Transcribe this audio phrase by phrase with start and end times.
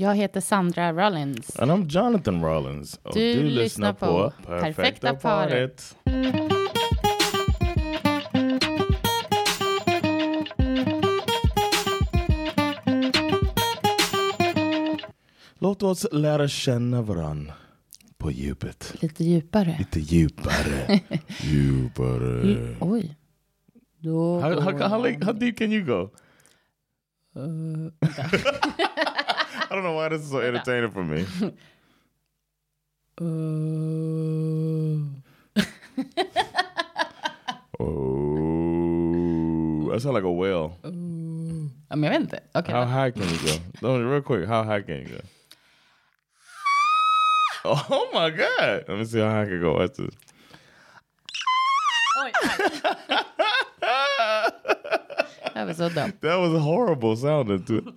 [0.00, 1.56] Jag heter Sandra Rollins.
[1.56, 3.00] And I'm Jonathan Rollins.
[3.02, 5.96] Och Du lyssnar på Perfekta paret.
[15.58, 17.52] Låt oss lära känna varann
[18.18, 18.94] på djupet.
[19.00, 19.76] Lite djupare.
[19.78, 21.00] Lite djupare.
[21.42, 22.76] djupare.
[22.80, 23.16] Oj.
[23.98, 24.40] Då...
[24.40, 26.10] How, how, how, how deep can you go?
[27.36, 27.92] Uh,
[29.70, 31.26] I don't know why this is so entertaining for me.
[33.20, 33.24] Oh,
[37.80, 39.90] Oh.
[39.92, 40.76] I sound like a whale.
[41.90, 42.40] jag vet inte.
[42.54, 43.58] How high can you go?
[43.82, 45.20] No, real quick, how high can you go?
[47.64, 48.84] Oh my god!
[48.88, 49.72] Let me see how high I can go.
[49.74, 50.14] Watch this.
[55.54, 56.20] Det var så dumt.
[56.20, 57.92] That was horrible sounding too.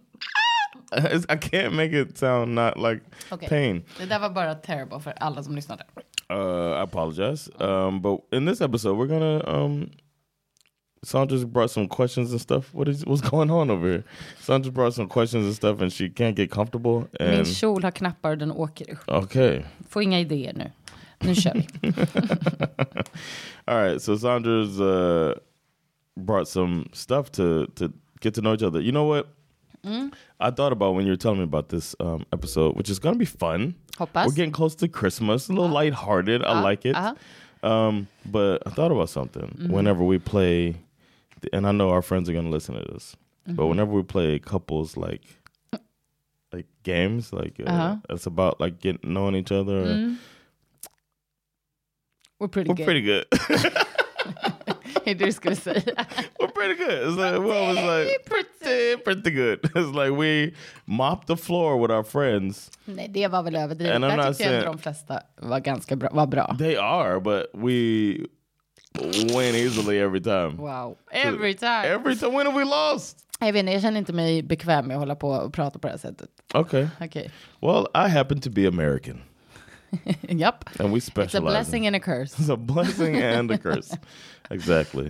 [1.30, 3.50] I can't make it sound not like Okej.
[3.50, 3.84] pain.
[3.97, 5.84] Det där var bara terrible för alla som lyssnade.
[6.30, 6.38] Uh,
[6.80, 7.52] I apologize.
[7.59, 9.89] Um, but in this episode, we're gonna um,
[11.03, 12.73] Sandra's brought some questions and stuff.
[12.73, 14.03] What is what's going on over here?
[14.39, 17.08] Sandra brought some questions and stuff, and she can't get comfortable.
[17.19, 18.97] Min And kjol har knappar och den åker.
[19.08, 20.72] okay, Får inga idéer nu.
[21.19, 21.67] Nu kör vi.
[23.66, 24.02] all right.
[24.02, 25.34] So Sandra's uh,
[26.16, 28.81] brought some stuff to to get to know each other.
[28.81, 29.28] You know what?
[29.84, 33.18] I thought about when you were telling me about this um, episode, which is gonna
[33.18, 33.76] be fun.
[33.98, 34.28] Hoppas.
[34.28, 36.44] We're getting close to Christmas, a little lighthearted.
[36.44, 36.96] I like it.
[36.96, 37.16] uh-huh.
[37.68, 39.68] Um, but I thought about something.
[39.69, 40.75] Whenever we play,
[41.53, 43.16] and I know our friends are gonna listen to this,
[43.47, 45.22] but whenever we play couples like
[46.53, 47.96] like games, like uh, Uh-huh.
[48.09, 50.16] it's about like getting knowing each other.
[52.40, 52.88] We're pretty good.
[52.88, 53.30] We're good.
[53.30, 53.78] pretty good.
[55.18, 55.81] Du skulle säga?
[56.40, 56.94] We're pretty good.
[57.07, 59.59] It's like we always like pretty pretty good.
[59.75, 60.52] It's like we
[60.85, 62.72] mop the floor with our friends.
[62.85, 63.96] Nej, det var väl överdrivet.
[63.96, 66.09] And I'm Där not tyckte jag ändå saying- de flesta var ganska bra.
[66.13, 66.56] Var bra.
[66.59, 67.72] They are, but we
[69.38, 70.50] win easily every time.
[70.57, 70.97] Wow.
[71.12, 71.84] Every time.
[71.85, 72.31] Every time.
[72.38, 73.18] When have we lost?
[73.40, 75.88] Jag vet inte, jag känner inte mig bekväm med att hålla på och prata på
[75.88, 76.30] det här sättet.
[76.53, 76.88] Okay.
[77.01, 77.31] Okej.
[77.62, 79.22] Well, I happen to be American,
[80.40, 80.79] Japp.
[80.79, 81.35] and we It's a specialize.
[81.38, 82.40] in- blessing and a curse.
[82.40, 83.97] It's a blessing and a curse.
[84.50, 85.09] Exactly.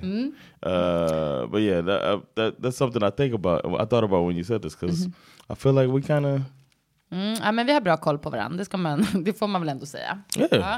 [0.64, 3.66] Uh, but yeah, that, uh, that that's something I think about.
[3.66, 5.08] I thought about when you said this because
[5.50, 6.42] I feel like we kind of
[7.12, 9.62] Mm, ja, men vi har bra koll på varandra, det, ska man, det får man
[9.62, 10.22] väl ändå säga.
[10.38, 10.50] Yeah.
[10.52, 10.78] Ja.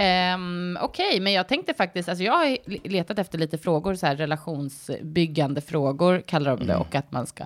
[0.00, 4.16] Ehm, Okej, men jag tänkte faktiskt, alltså jag har letat efter lite frågor, så här
[4.16, 7.44] relationsbyggande frågor kallar de det, och att man ska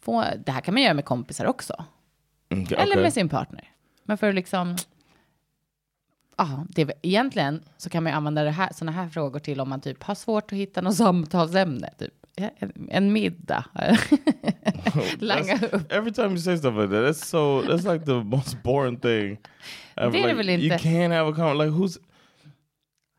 [0.00, 1.84] få, det här kan man göra med kompisar också,
[2.50, 3.02] Okay, eller okay.
[3.02, 3.64] med sin partner.
[4.04, 4.76] Men för att liksom,
[6.40, 9.60] ja, det är, egentligen så kan man ju använda det här, sådana här frågor till
[9.60, 12.14] om man typ har svårt att hitta något samtalsämne, typ
[12.58, 13.64] en, en middag.
[15.18, 15.92] Langa upp.
[15.92, 19.38] Every time you say stuff like that, that's so that's like the most boring thing.
[19.96, 20.10] ever.
[20.12, 20.76] Det är det Like, väl you inte?
[20.88, 21.58] can't have a conversation.
[21.58, 21.98] Like who's?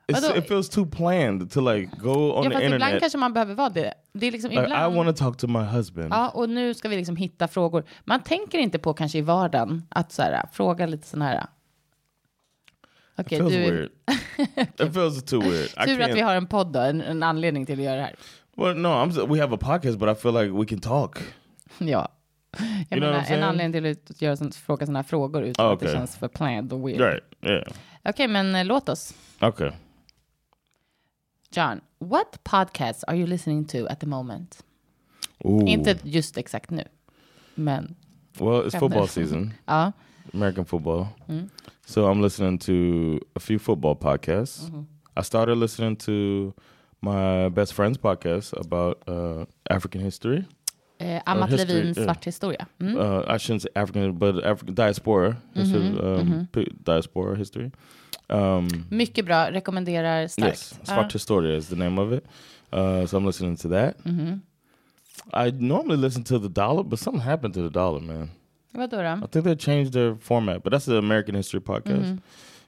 [0.07, 0.35] Vadå?
[0.37, 2.99] it feels too planned to like go on Ja, the fast ibland internet.
[2.99, 3.93] kanske man behöver vara det.
[4.13, 4.93] Det är liksom Like, ibland.
[4.93, 6.07] I want to talk to my husband.
[6.13, 7.83] Ja, och nu ska vi liksom hitta frågor.
[8.05, 11.45] Man tänker inte på kanske i vardagen att så här, fråga lite sån här.
[13.21, 13.89] It feels du, weird.
[14.79, 15.69] It feels too weird.
[15.85, 18.15] Tur att vi har en podd då, en, en anledning till att göra det här.
[18.57, 19.27] Well, no, I'm.
[19.33, 21.19] We have a podcast, but I feel like we can talk.
[21.77, 22.07] Ja.
[22.89, 25.73] Jag You menar, en anledning till att göra sånt, fråga sådana här frågor utan Ah,
[25.73, 27.01] att det känns för planned och weird.
[27.01, 27.23] Right?
[27.41, 27.63] Yeah.
[28.03, 29.13] Okej, men eh, låt oss.
[29.41, 29.71] Okay.
[31.55, 34.63] John, what podcasts are you listening to at the moment?
[35.43, 35.69] Ooh.
[35.69, 36.83] Inte just exakt nu,
[37.55, 37.95] men
[38.39, 39.11] Well, it's football Generellt.
[39.11, 39.91] season, ja.
[40.33, 41.05] American football.
[41.91, 44.71] So I'm listening to a few football podcasts.
[45.17, 46.53] I started listening to
[47.01, 50.45] my best friend's podcast about uh, African history.
[51.01, 52.05] Eh, Amat history, Levins yeah.
[52.05, 52.67] Svart historia.
[52.79, 52.95] Mm.
[52.95, 57.73] Uh, I shouldn't say African, but African diaspora, history, um, p- diaspora history.
[58.29, 60.47] Um, Mycket bra, rekommenderar starkt.
[60.47, 62.25] Yes, Svart Historia is the name of it.
[62.71, 63.97] Uh, so I'm listening to that.
[65.33, 68.29] I normally listen to the dollar, but something happened to the dollar, man.
[68.71, 69.25] Vadå då?
[69.25, 72.17] I think they changed their format, but that's the American history podcast.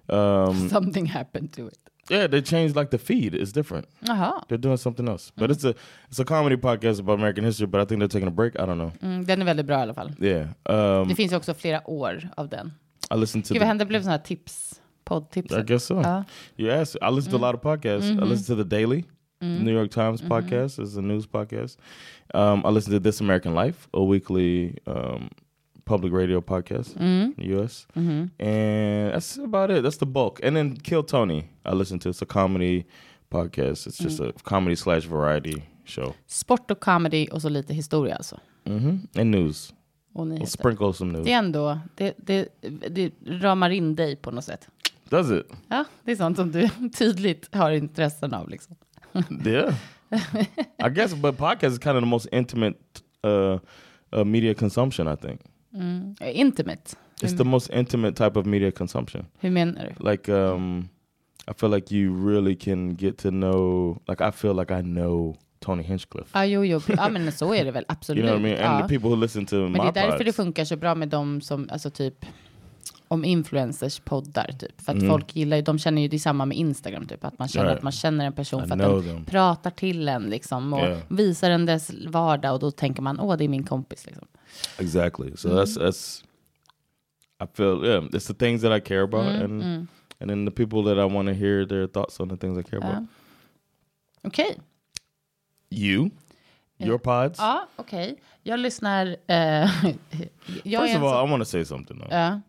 [0.10, 1.78] Um, Something happened to it.
[2.10, 3.88] Yeah, they changed like the feed It's different.
[4.02, 4.44] Jaha.
[4.50, 5.32] They're doing something else.
[5.38, 5.74] But it's a
[6.10, 8.56] it's a comedy podcast about American history, but I think they're taking a break.
[8.60, 8.92] I don't know.
[9.02, 10.12] Mm, den är väldigt bra i alla fall.
[10.20, 10.48] Yeah.
[10.66, 12.74] Um, Det finns också flera år av den.
[13.12, 13.84] I listened to Gud the, vad hände?
[13.84, 14.82] Det blev sådana här tips.
[15.06, 15.52] Poddtips.
[15.52, 16.02] I guess so.
[16.02, 16.24] Ja.
[16.58, 17.02] You asked.
[17.02, 18.10] I listen to a lot of podcasts.
[18.10, 19.04] I listen to the Daily,
[19.42, 21.78] New York Times podcast is a news podcast.
[22.34, 25.30] Um, I listen to This American Life, a weekly um,
[25.86, 27.88] public radio podcast in the U.S.
[27.96, 28.30] And
[29.14, 29.84] that's about it.
[29.84, 30.40] That's the bulk.
[30.44, 32.10] And then Kill Tony, I listen to.
[32.10, 32.86] It's a comedy
[33.30, 33.88] podcast.
[33.88, 36.14] It's just a comedy slash variety show.
[36.28, 38.40] Sport och comedy och så lite historia alltså.
[38.66, 39.74] hmm And news.
[40.14, 41.26] Och We'll sprinkle some news.
[41.26, 42.48] Det är ändå, det, det,
[42.90, 44.68] det ramar in dig på något sätt.
[45.10, 45.52] Does it?
[45.68, 48.76] Ja, det är sånt som du tydligt har intressen av liksom.
[49.46, 49.74] Yeah.
[50.86, 52.78] I guess, but podcast is kind of the most intimate
[53.26, 53.60] uh,
[54.16, 55.42] uh, media consumption, I think.
[56.22, 56.96] Intimate.
[57.22, 59.26] It's the most intimate type of media consumption.
[59.40, 60.10] Hur menar du?
[60.12, 60.90] Like, um,
[61.48, 65.38] I feel like you really can get to know, like, I feel like I know
[65.60, 66.30] Tony Hinchcliffe.
[66.34, 66.82] Ja, jo, jo.
[66.98, 68.24] Ja, men så är det väl You absolut.
[68.26, 68.72] know what I mean?
[68.72, 68.88] And ja.
[68.88, 70.36] the people who listen to Men my det är därför det pods.
[70.36, 72.26] funkar så bra med dem som, alltså typ,
[73.08, 74.82] om influencers poddar typ.
[74.82, 75.10] För att Mm.
[75.10, 77.26] folk gillar ju, de känner ju det samma med Instagram typ.
[77.26, 77.78] Att man känner Right.
[77.78, 79.26] att man känner en person I för att den them.
[79.26, 80.74] pratar till en liksom.
[80.74, 81.00] Och Yeah.
[81.08, 84.28] visar en dess vardag och då tänker man, åh det är min kompis liksom.
[84.80, 85.32] Exactly.
[85.36, 85.56] So Mm.
[85.56, 86.24] that's that's.
[87.40, 88.02] I feel yeah.
[88.14, 89.88] It's the things that I care about, Mm, and
[90.20, 92.64] and then the people that I want to hear their thoughts on the things I
[92.64, 93.04] care about.
[94.24, 94.58] Okej.
[95.70, 96.10] You,
[96.78, 97.40] your pods.
[97.40, 98.16] Ja, okej.
[98.44, 99.16] Jag lyssnar...
[99.28, 99.70] eh,
[100.64, 102.16] jag First of all, I want to say something though.
[102.16, 102.42] Ja.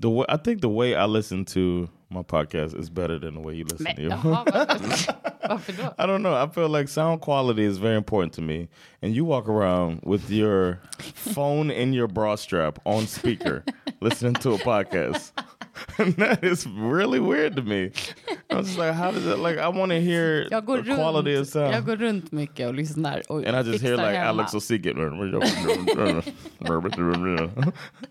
[0.00, 3.40] The way I think the way I listen to my podcast is better than the
[3.40, 4.12] way you listen to yours.
[4.12, 5.14] jaha, varför,
[5.48, 5.94] varför då?
[5.98, 6.34] I don't know.
[6.34, 8.68] I feel like sound quality is very important to me.
[9.02, 10.78] And you walk around with your
[11.14, 13.62] phone in your bra strap on speaker
[14.00, 15.32] listening to a podcast.
[15.98, 17.90] And that is really weird to me.
[18.50, 20.94] I was just like, how does it like I want to hear Jag går, the
[20.94, 21.74] quality of sound.
[21.74, 24.28] jag går runt mycket och lyssnar och and I just hear like hemma.
[24.28, 24.80] Alex O'Seek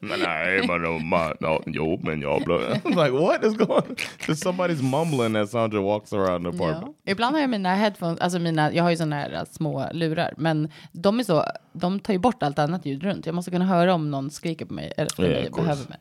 [0.01, 2.41] Nej, men jo, men jag
[2.83, 3.95] I'm like, what is going on?
[4.25, 6.95] There's somebody's mumbling as Sandra walks around the apartment.
[7.03, 7.11] Ja.
[7.11, 10.69] Ibland har jag mina headphones, alltså mina, jag har ju sådana här små lurar, men
[10.91, 13.25] de är så, de tar ju bort allt annat ljud runt.
[13.25, 15.97] Jag måste kunna höra om någon skriker på mig eller för Yeah, mig behöver mig.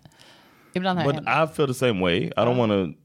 [0.79, 1.23] Ibland har But.
[1.29, 2.17] I feel the same way.
[2.37, 2.99] I don't want to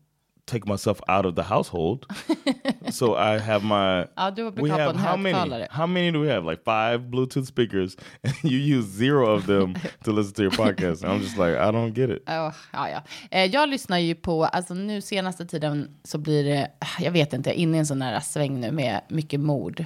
[0.45, 2.05] take myself out of the household.
[2.91, 4.07] so I have my.
[4.17, 5.67] Ja, du We have how many?
[5.69, 6.43] How many do we have?
[6.45, 11.03] Like five Bluetooth speakers, and you use zero of them to listen to your podcast.
[11.03, 12.23] I'm just like, I don't get it.
[12.25, 13.01] Ja, ja, ja.
[13.31, 17.49] Eh, Jag lyssnar ju på, alltså nu senaste tiden så blir det, jag vet inte,
[17.49, 19.85] jag är inne i en sån här sväng nu med mycket mord,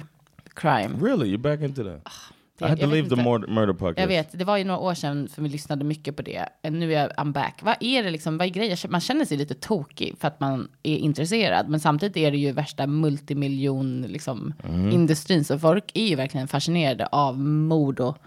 [0.54, 0.98] crime.
[1.00, 2.12] Really, you're back into that?
[2.60, 3.98] I had to jag vet leave the murder, podcast.
[3.98, 6.48] Jag vet, det var ju några år sedan för vi lyssnade mycket på det.
[6.62, 7.60] Nu är jag I'm back.
[7.62, 8.76] Vad är det liksom, vad är grejen?
[8.88, 11.68] Man känner sig lite tokig för att man är intresserad.
[11.68, 14.54] Men samtidigt är det ju värsta multimiljon liksom,
[14.92, 15.44] industrin.
[15.44, 18.18] Så folk är ju verkligen fascinerade av mord och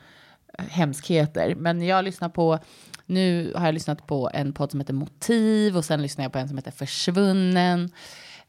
[0.60, 1.56] eh, hemskheter.
[1.56, 2.60] Men jag lyssnar på,
[3.06, 6.40] nu har jag lyssnat på en podd som heter Motiv och sen lyssnar jag på
[6.40, 7.92] en som heter Försvunnen.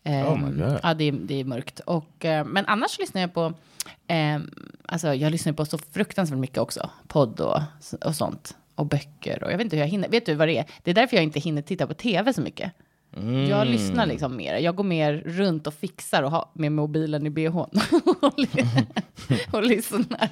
[0.04, 0.80] Oh my Ehm, God.
[0.82, 1.80] Ja, det är, det är mörkt.
[1.80, 3.52] Och, eh, men annars lyssnar jag på,
[4.06, 4.50] ehm,
[4.84, 6.90] alltså jag lyssnar på så fruktansvärt mycket också.
[7.08, 7.60] Podd och,
[8.04, 8.56] och sånt.
[8.74, 9.44] Och böcker.
[9.44, 10.08] Och jag vet inte hur jag hinner.
[10.08, 10.66] Vet du vad det är?
[10.82, 12.72] Det är därför jag inte hinner titta på tv så mycket.
[13.48, 14.56] Jag lyssnar liksom mer.
[14.56, 17.52] Jag går mer runt och fixar och har med mobilen i bhn.
[19.52, 20.28] och, lyssnar.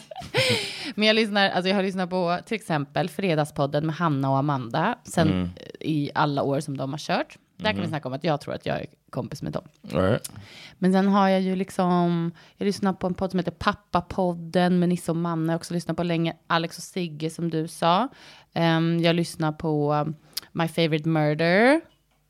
[0.95, 4.99] Men jag lyssnar, alltså jag har lyssnat på till exempel Fredagspodden med Hanna och Amanda.
[5.05, 5.51] Sen
[5.81, 7.39] i alla år som de har kört.
[7.63, 9.63] Där kan vi snacka om att jag tror att jag är kompis med dem.
[9.83, 10.33] Right.
[10.79, 14.89] Men sen har jag ju liksom, jag lyssnar på en podd som heter Pappapodden med
[14.89, 15.57] Nisse och Manne.
[15.57, 16.37] Också lyssnat på länge.
[16.47, 18.09] Alex och Sigge som du sa.
[18.53, 20.15] Ehm, jag lyssnar på um,
[20.53, 21.81] My Favorite Murder,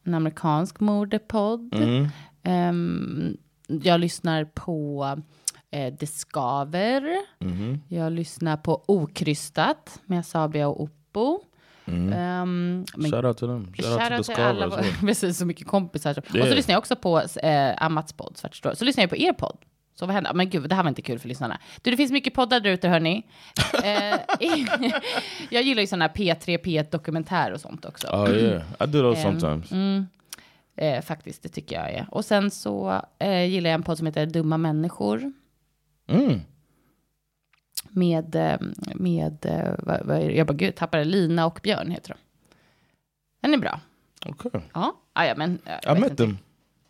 [0.04, 1.74] en amerikansk mordpodd.
[2.42, 3.36] Ehm,
[3.68, 5.06] jag lyssnar på
[5.70, 7.16] eh, skaver.
[7.88, 11.40] Jag lyssnar på Okrystat med Sabia och Oppo.
[12.12, 13.72] Ehm, men Shout out to them.
[13.74, 16.18] Shout, out to the Shoutout Scarver alla våra- precis, så mycket kompisar.
[16.18, 16.48] Och Yeah.
[16.48, 18.74] så lyssnar jag också på eh, Amats podd, Svartstrå.
[18.76, 19.56] Så lyssnar jag på er podd.
[19.94, 20.34] Så vad händer?
[20.34, 21.58] Men gud, det här var inte kul för lyssnarna.
[21.82, 23.26] Du, det finns mycket poddar där ute, hörni.
[23.84, 24.18] eh,
[25.50, 28.06] jag gillar ju sådana här P3, P1 dokumentär och sånt också.
[28.08, 29.72] Oh yeah, I do those Um, sometimes.
[30.76, 32.06] Eh, faktiskt, det tycker jag är.
[32.10, 35.32] Och sen så eh, gillar jag en podd som heter Dumma människor.
[36.08, 36.40] Mm.
[37.92, 38.58] Med, eh,
[38.94, 41.04] med eh, vad, vad jag bara gud, tappade.
[41.04, 42.18] Lina och Björn heter de.
[43.40, 43.80] Den är bra.
[44.26, 45.58] Okay, Ja, ah, ja men.
[45.82, 46.38] jag I met them.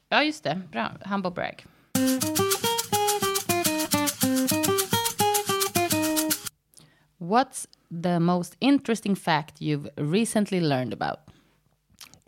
[0.09, 0.61] Ja, just det.
[0.73, 0.91] Bra.
[1.05, 1.65] Humble brag.
[7.19, 11.19] What's the most interesting fact you've recently learned about?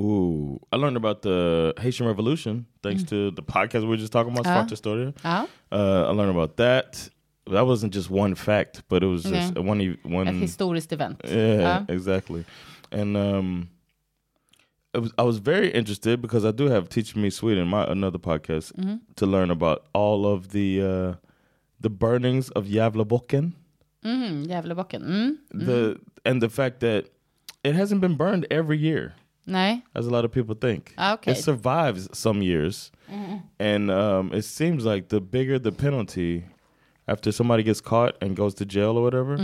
[0.00, 4.32] Ooh, I learned about the Haitian Revolution thanks to the podcast we were just talking
[4.32, 4.54] about, Ah.
[4.56, 5.12] Spark Historia.
[5.22, 7.08] Ja, Uh, I learned about that.
[7.50, 10.28] That wasn't just one fact, but it was just one one.
[10.28, 11.20] ett historiskt event.
[11.24, 11.84] Yeah, Ja.
[11.88, 12.44] exactly.
[12.92, 13.68] And um,
[14.94, 18.18] it was, I was very interested because I do have Teach Me Sweden, my another
[18.18, 18.96] podcast, Mm-hmm.
[19.16, 21.14] to learn about all of the uh,
[21.80, 23.52] the burnings of Gävlebocken.
[24.04, 25.02] Mm, Gävlebocken.
[25.02, 25.36] Mm.
[25.52, 27.06] The and the fact that
[27.64, 29.14] it hasn't been burned every year,
[29.94, 30.94] as a lot of people think.
[30.98, 31.32] Ah, okay.
[31.32, 32.90] It survives some years,
[33.58, 36.44] and um, it seems like the bigger the penalty,
[37.08, 39.36] after somebody gets caught and goes to jail or whatever,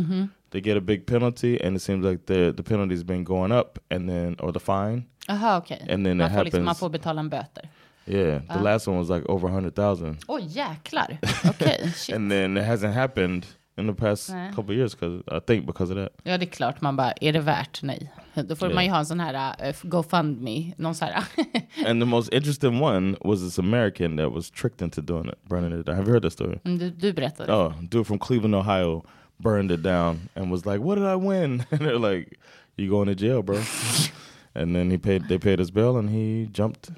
[0.50, 3.78] they get a big penalty, and it seems like the the penalty's been going up,
[3.90, 5.04] and then or the fine.
[5.28, 5.86] Jaha okej.
[5.88, 7.68] And then Man, it får liksom, man happens- får betala en böter.
[8.06, 11.18] Yeah, the last one was like over a hundred thousand, Oj jäklar.
[11.44, 12.16] Okej, shit.
[12.16, 13.46] and then it hasn't happened
[13.76, 14.50] in the past Nah.
[14.52, 16.12] couple years because I think because of that.
[16.24, 17.82] Ja det är klart man bara, är det värt?
[17.82, 18.10] Nej.
[18.42, 18.74] Då får Ja.
[18.74, 21.24] man ju ha en sån här uh, GoFundMe, någon sån här.
[21.86, 25.80] And the most interesting one was this American that was tricked into doing it, burning
[25.80, 25.86] it.
[25.86, 25.96] down.
[25.96, 26.60] Have you heard that story?
[26.64, 27.52] Mm, du, du berättade.
[27.52, 29.04] Oh, dude from Cleveland, Ohio,
[29.40, 32.38] burned it down and was like, "What did I win?" And they're like,
[32.76, 33.56] "You going to jail, bro."
[34.54, 35.28] and then he paid.
[35.28, 36.90] They paid his bail, and he jumped.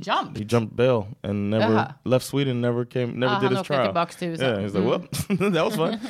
[0.00, 0.38] Jump!
[0.38, 1.94] He jumped bail and never Jaha.
[2.04, 2.60] left Sweden.
[2.62, 3.18] Never came.
[3.18, 3.92] Never Ah, did his trial.
[3.92, 4.44] tillbaks till USA.
[4.46, 4.56] Mm.
[4.56, 6.00] Yeah, he's like, "Well, that was fun."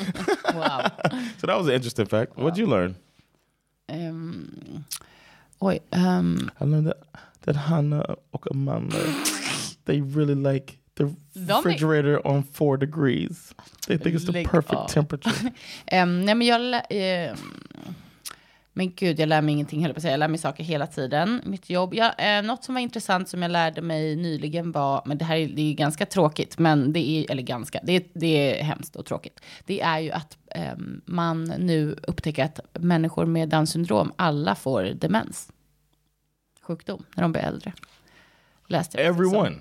[0.54, 0.90] Wow.
[1.38, 2.36] so that was an interesting fact.
[2.36, 2.94] What'd you learn?
[3.92, 4.84] Ehm,
[5.58, 5.78] oj.
[5.90, 8.96] ehm, I learned that that Hannah och Amanda
[9.84, 13.54] they really like the är- refrigerator on four degrees.
[13.86, 14.88] They think it's the Lägg perfect av.
[14.88, 15.52] temperature.
[15.86, 16.82] ehm, nej men jag...
[16.90, 17.36] ehm,
[18.72, 20.12] men gud, jag lär mig ingenting, höll på att säga.
[20.12, 21.40] Jag lär mig saker hela tiden.
[21.44, 21.94] Mitt jobb.
[21.94, 25.36] Ja, eh, något som var intressant som jag lärde mig nyligen var, men det här
[25.36, 28.96] är, det är ganska tråkigt, men det är, eller ganska, det är, det är hemskt
[28.96, 29.40] och tråkigt.
[29.64, 34.82] Det är ju att ehm, man nu upptäcker att människor med Downs syndrom, alla får
[34.82, 35.52] demens.
[36.62, 37.72] Sjukdom, när de blir äldre.
[38.66, 39.06] Läste jag.
[39.06, 39.56] Everyone.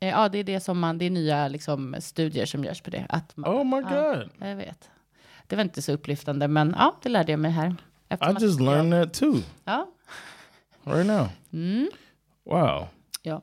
[0.00, 2.90] Eh, Ja, det är det som man, det är nya liksom, studier som görs på
[2.90, 3.06] det.
[3.08, 4.48] Att man, Oh my ja, god.
[4.48, 4.90] jag vet.
[5.46, 7.76] Det var inte så upplyftande, men ja, det lärde jag mig här.
[8.10, 9.86] I just learned that too Ja,
[10.86, 11.30] right now.
[11.52, 11.88] Mm.
[12.44, 12.88] Wow.
[13.22, 13.40] Yeah.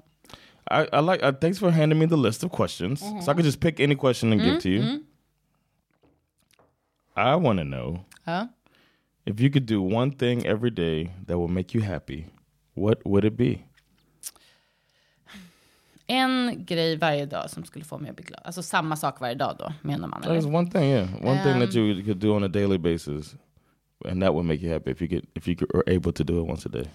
[0.69, 1.21] I, I like.
[1.21, 3.95] Uh, thanks for handing me the list of questions, so I could just pick any
[3.95, 5.03] question and give to you.
[7.15, 8.47] I want to know ja.
[9.25, 12.25] if you could do one thing every day that will make you happy.
[12.73, 13.63] What would it be?
[16.07, 18.41] En grej varje dag som skulle få mig att bli glad.
[18.43, 20.21] Alltså samma sak varje dag då, menar man?
[20.23, 23.35] There's one thing, yeah, one thing that Um, you could do on a daily basis,
[24.05, 26.23] and that would make you happy if you could if you could, are able to
[26.23, 26.87] do it once a day.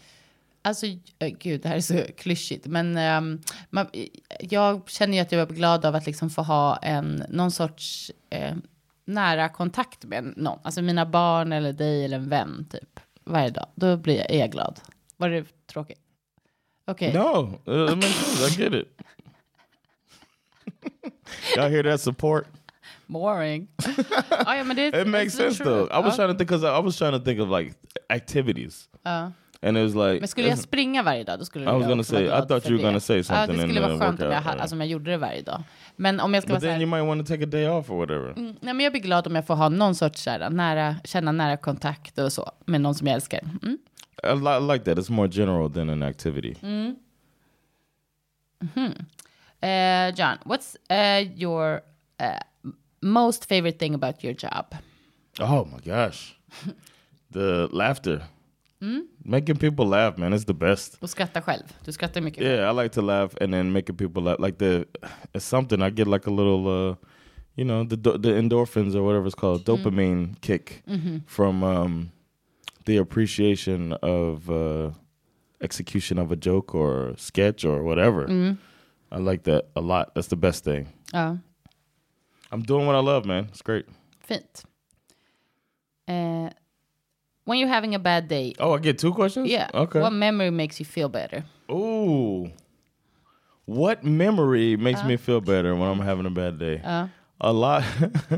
[0.62, 0.86] Alltså,
[1.18, 2.66] gud, det här är så klyschigt.
[2.66, 3.40] Men ehm,
[3.70, 3.86] man,
[4.40, 8.10] jag känner ju att jag är glad av att liksom få ha en, någon sorts
[8.30, 8.56] eh,
[9.04, 10.58] nära kontakt med någon.
[10.62, 13.00] Alltså mina barn eller dig eller en vän typ.
[13.24, 13.66] Varje dag.
[13.74, 14.80] Då blir jag, är jag glad.
[15.16, 15.98] Var det tråkigt?
[16.86, 17.14] Okej.
[17.14, 18.60] No, uh, makes sense.
[18.60, 19.00] I get it.
[21.56, 22.46] Y'all hear that support?
[23.12, 23.68] Boring.
[24.46, 25.70] ja, ja, men det, It makes sense true.
[25.86, 25.98] though.
[26.00, 26.24] I was Ja.
[26.24, 27.74] trying to think because I, I was trying to think of like
[28.08, 29.32] activities, Ja.
[29.62, 32.04] and it was like Men skulle jag springa varje dag, då skulle I was gonna
[32.04, 32.82] say, I thought you were det.
[32.82, 34.46] gonna say Ja, something det in skulle vara skönt om jag, yeah.
[34.60, 35.62] alltså, om jag gjorde det varje dag.
[35.96, 37.90] Men om jag ska But vara then you might want to take a day off
[37.90, 38.28] or whatever.
[38.30, 40.96] Mm, nej, men jag blir glad om jag får ha någon sorts så här, nära,
[41.04, 43.40] känna nära kontakt och så med någon som jag älskar.
[43.62, 43.78] Mm.
[44.22, 44.98] I, li- I like that.
[44.98, 46.54] It's more general than an activity.
[49.62, 51.80] Eh, John, what's eh, your
[52.18, 52.40] eh,
[53.02, 54.74] most favorite thing about your job?
[55.38, 56.36] Oh my gosh,
[57.30, 58.22] the laughter,
[59.24, 60.98] making people laugh, man, it's the best.
[61.02, 61.62] Och skratta själv.
[61.84, 62.44] Du skrattar mycket.
[62.44, 64.38] Yeah, I like to laugh and then making people laugh.
[64.38, 64.86] Like the,
[65.34, 66.96] it's something I get like a little, uh,
[67.56, 70.82] you know, the the endorphins or whatever it's called, dopamine kick
[71.26, 72.10] from um,
[72.86, 74.90] the appreciation of uh,
[75.60, 78.56] execution of a joke or sketch or whatever.
[79.12, 80.14] I like that a lot.
[80.14, 80.86] That's the best thing.
[81.12, 81.36] Ja,
[82.50, 83.46] I'm doing what I love, man.
[83.50, 83.86] It's great.
[84.20, 84.64] fint.
[86.08, 86.50] Eh,
[87.44, 89.48] when you're having a bad day, Oh, I get two questions.
[89.48, 90.00] yeah, Okay.
[90.00, 91.44] what memory makes you feel better?
[91.70, 92.50] Ooh.
[93.66, 96.80] What memory makes me feel better when I'm having a bad day?
[97.40, 97.84] A lot.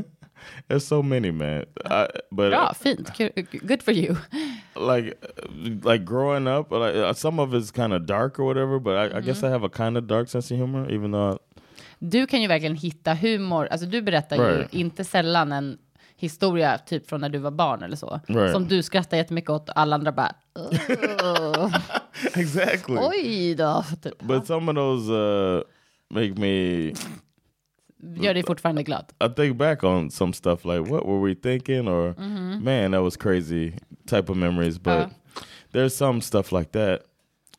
[0.67, 1.65] There's so many, man.
[1.85, 3.09] I, but Bra, fint.
[3.65, 4.17] Good for you.
[4.75, 5.17] like,
[5.83, 8.79] like growing up, like uh, some of it's kind of dark or whatever.
[8.79, 11.39] But I, I guess I have a kind of dark sense of humor, even though.
[12.05, 13.67] Du kan ju verkligen hitta humor.
[13.71, 14.73] Alltså du berättar Right.
[14.73, 15.77] ju inte sällan en
[16.15, 18.19] historia typ från när du var barn eller så.
[18.27, 18.51] Right.
[18.53, 21.77] Som du skrattar jättemycket åt och alla andra bara "Ugh,
[22.35, 22.97] exactly.
[22.99, 23.83] oj då.
[24.01, 24.19] Typ.
[24.23, 25.61] But some of those uh,
[26.09, 26.93] make me.
[28.23, 29.05] Gör dig fortfarande glad.
[29.25, 32.15] I think back on some stuff like what were we thinking, or
[32.61, 33.71] man, that was crazy
[34.07, 34.79] type of memories.
[34.79, 35.09] But Uh.
[35.71, 36.99] there's some stuff like that.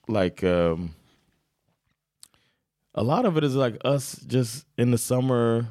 [0.08, 0.90] like um,
[2.94, 5.66] a lot of it is like us just in the summer.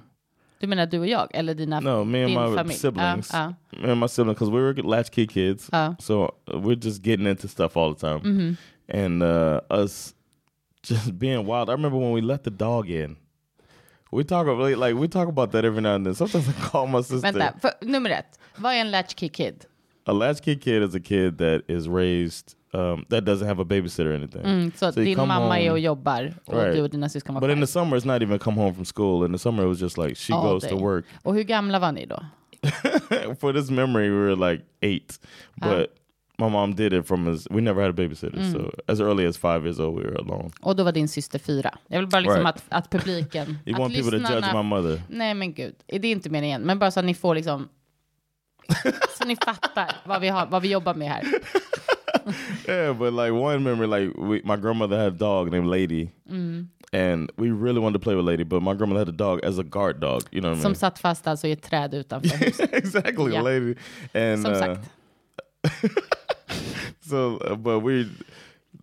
[0.59, 1.27] Du menar du och jag?
[1.33, 2.73] Eller dina, No, me and my familj?
[2.77, 3.29] siblings.
[3.33, 7.27] Ja, Me and my siblings, because we were latchkey kids, so uh, we're just getting
[7.27, 8.53] into stuff all the time, Mm-hmm.
[8.87, 10.13] and uh, us
[10.83, 11.69] just being wild.
[11.69, 13.17] I remember when we let the dog in.
[14.11, 16.13] We talk about like we talk about that every now and then.
[16.15, 17.31] Sometimes I call my sister.
[17.31, 18.39] Vänta, för, nummer ett.
[18.57, 19.65] Vad är en latchkey kid?
[20.05, 24.11] A latchkey kid is a kid that is raised um, that doesn't have a babysitter
[24.11, 24.41] or anything.
[24.45, 26.75] Mm, So you din mamma är och jobbar och Right.
[26.75, 27.65] du och dina syskon var But in kvar.
[27.65, 29.25] the summer, it's not even come home from school.
[29.25, 30.83] In the summer, it was just like she all goes to day.
[30.83, 31.05] work.
[31.23, 32.19] Och hur gamla var ni då?
[33.39, 35.19] For this memory, we were like eight,
[35.55, 35.87] but
[36.37, 38.51] my mom did it from as we never had a babysitter.
[38.51, 40.49] So as early as five years old, we were alone.
[40.61, 41.77] Och då var din syster fyra.
[41.87, 42.55] Jag vill bara liksom Right.
[42.55, 43.57] att, att publiken...
[43.65, 45.01] You att want people to judge my mother?
[45.09, 46.61] Nej men gud, det är inte meningen.
[46.61, 47.69] Men bara så att ni får liksom...
[49.19, 51.23] så ni fattar vad vi, har, vad vi jobbar med här.
[52.67, 56.09] Yeah, but like one memory, like we, my grandmother had a dog named Lady,
[56.93, 59.57] and we really wanted to play with Lady, but my grandmother had a dog as
[59.59, 60.21] a guard dog.
[60.31, 60.75] You know what I Som mean?
[60.75, 62.73] satt fast alltså i ett träd utanför huset.
[62.73, 63.43] exactly, Yeah.
[63.43, 63.75] Lady.
[64.13, 64.89] And Som uh, sagt.
[67.01, 68.09] so, uh, but we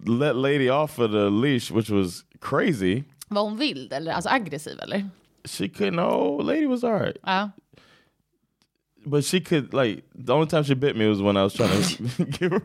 [0.07, 3.05] let Lady off of the leash, which was crazy.
[3.29, 5.09] Var hon vild eller alltså aggressiv eller?
[5.45, 5.97] She couldn't.
[5.97, 7.17] No, Lady was all right.
[9.07, 11.83] But she could like the only time she bit me was when I was trying
[11.83, 12.61] to give her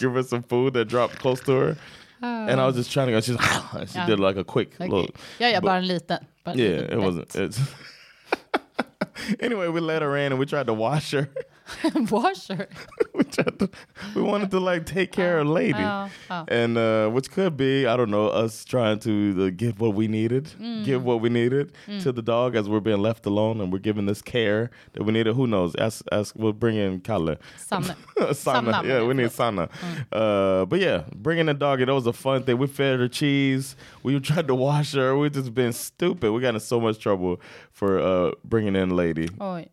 [0.00, 1.76] give her some food that dropped close to her,
[2.20, 3.20] and I was just trying to go.
[3.20, 3.36] She's
[3.72, 4.06] and she Yeah.
[4.06, 4.90] did like a quick Okej.
[4.90, 5.14] little.
[5.38, 6.18] Ja, ja, but- bara en liten.
[6.44, 7.36] Bara en Yeah, liten it wasn't.
[7.36, 7.60] It's
[9.40, 11.28] anyway, we let her in and we tried to wash her.
[12.10, 12.68] Wash her.
[13.14, 13.68] we tried to.
[14.14, 16.44] We wanted to like take care of Lady, Ja, ja.
[16.48, 19.10] and uh, which could be I don't know us trying to
[19.46, 20.84] uh, give what we needed, Mm.
[20.84, 21.72] give what we needed
[22.02, 25.12] to the dog as we're being left alone and we're giving this care that we
[25.12, 25.34] needed.
[25.34, 25.74] Who knows?
[25.76, 26.34] Ask, ask.
[26.36, 27.00] We'll bring in.
[27.00, 27.36] Sanne.
[27.56, 27.96] Sana.
[28.34, 29.68] Sanna, Yeah, we need Sana.
[30.12, 32.58] Uh, but yeah, bringing the dog, it was a fun thing.
[32.58, 33.76] We fed her cheese.
[34.02, 35.16] We tried to wash her.
[35.16, 36.32] We just been stupid.
[36.32, 37.40] We got in so much trouble
[37.72, 39.68] for uh, bringing in Lady Oj.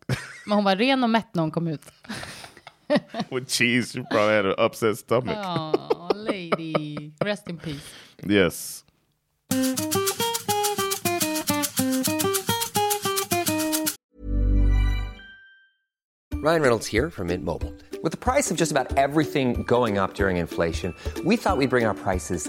[0.46, 1.85] Men hon var ren och mätt när hon kom ut.
[3.30, 3.92] with cheese.
[3.92, 5.36] She probably had an upset stomach.
[5.40, 7.12] Oh, lady.
[7.24, 7.82] Rest in peace.
[8.24, 8.84] Yes.
[16.46, 17.74] Ryan Reynolds here from Mint Mobile.
[18.04, 21.84] With the price of just about everything going up during inflation, we thought we'd bring
[21.84, 22.48] our prices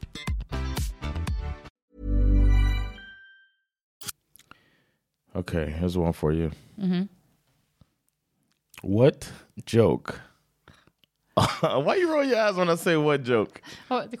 [5.35, 6.51] Okay, here's one for you.
[8.83, 9.31] What
[9.65, 10.19] joke?
[11.61, 13.61] Why you roll your eyes when I say what joke?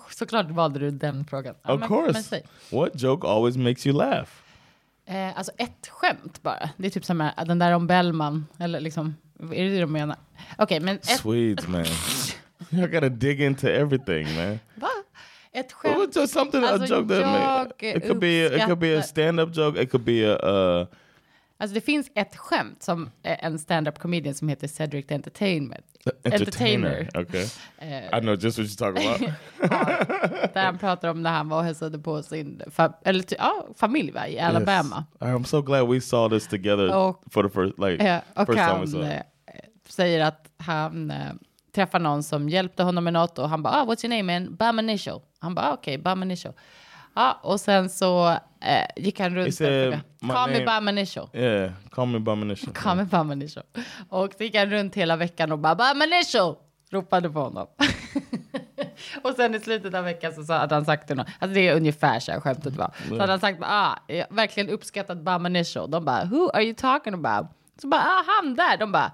[0.09, 1.55] Såklart valde du den frågan.
[1.63, 2.31] Of men- course.
[2.31, 4.29] men what joke always makes you laugh?
[5.05, 6.69] Eh, alltså ett skämt bara.
[6.77, 8.47] Det är typ som här, den där om Bellman.
[8.59, 10.17] Eller liksom, är det det de menar?
[10.57, 11.85] Okej, men ett, Swedes, man.
[12.71, 14.59] you gotta dig into everything, man.
[14.75, 14.87] va?
[15.53, 16.15] Ett Well, skämt.
[16.15, 17.21] just something Alltså, a joke that
[17.81, 19.81] jag it could be a, it could be a stand-up joke.
[19.81, 20.87] It could be a uh,
[21.57, 25.85] Alltså det finns ett skämt som eh, en stand-up comedian som heter Cedric the Entertainment.
[26.23, 27.09] entertainer.
[27.15, 27.45] Okay,
[28.17, 29.33] I know just what you're talking about.
[30.53, 34.11] Där han pratar om när han var och hälsade på sin fa- eller, ja, familj
[34.11, 35.05] va, i Alabama.
[35.21, 35.31] Yes.
[35.31, 38.57] I'm so glad we saw this together Och- for the first like Eh, och first
[38.59, 39.07] time we han saw.
[39.13, 39.21] eh,
[39.55, 39.91] it.
[39.91, 41.17] säger att han eh,
[41.75, 44.55] träffar någon som hjälpte honom med något och han bara, ah, what's your name man?
[44.55, 45.21] Bam initial.
[45.39, 46.53] Han bara, ah, okej, okay, Bam initial.
[47.13, 48.29] Ja, och sen så
[48.61, 49.67] eh, gick han runt och
[50.21, 51.29] "My call me name-" Bam initial.
[51.33, 52.73] Yeah, call me initial.
[52.73, 53.65] Call me Bam initial.
[54.09, 56.55] Och så gick han runt hela veckan och bara, Bam initial!
[56.91, 57.67] Ropade på honom.
[59.23, 61.67] och sen i slutet av veckan så sa- hade han sagt till någon, alltså det
[61.67, 62.91] är ungefär så här skämtet var.
[63.09, 63.95] Så hade han sagt, ah,
[64.29, 65.91] verkligen uppskattat Bam initial.
[65.91, 67.47] De bara, who are you talking about?
[67.81, 68.77] Så bara, ah, han där.
[68.77, 69.11] De bara,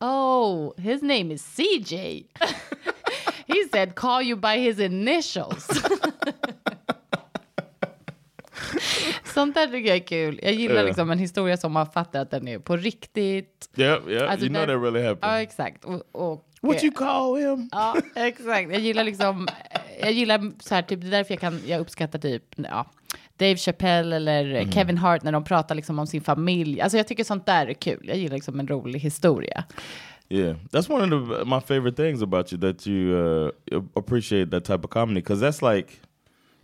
[0.00, 2.24] oh, his name is CJ.
[3.46, 5.66] He said call you by his initials.
[9.24, 10.40] Sånt där tycker jag är kul.
[10.42, 10.82] Jag gillar Ja.
[10.82, 13.70] liksom en historia som man fattar att den är på riktigt.
[13.76, 14.30] Yep, yep.
[14.30, 15.34] Alltså, you know that really happened.
[15.34, 15.84] Ja, exakt.
[15.84, 17.68] Och, och, What you call him?
[17.72, 18.72] Ja, exakt.
[18.72, 19.48] Jag gillar liksom,
[20.00, 22.86] jag gillar så här, typ, det är därför jag kan, jag uppskattar typ, ja,
[23.36, 24.72] Dave Chappelle eller Mm.
[24.72, 26.80] Kevin Hart när de pratar liksom om sin familj.
[26.80, 28.00] Alltså jag tycker sånt där är kul.
[28.04, 29.64] Jag gillar liksom en rolig historia.
[30.28, 33.14] Yeah, that's one of the, my favorite things about you that you
[33.72, 35.88] uh, appreciate that type of comedy because that's like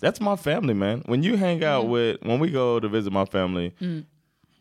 [0.01, 1.03] that's my family, man.
[1.07, 1.91] When you hang out Mm.
[1.93, 3.73] with, when we go to visit my family,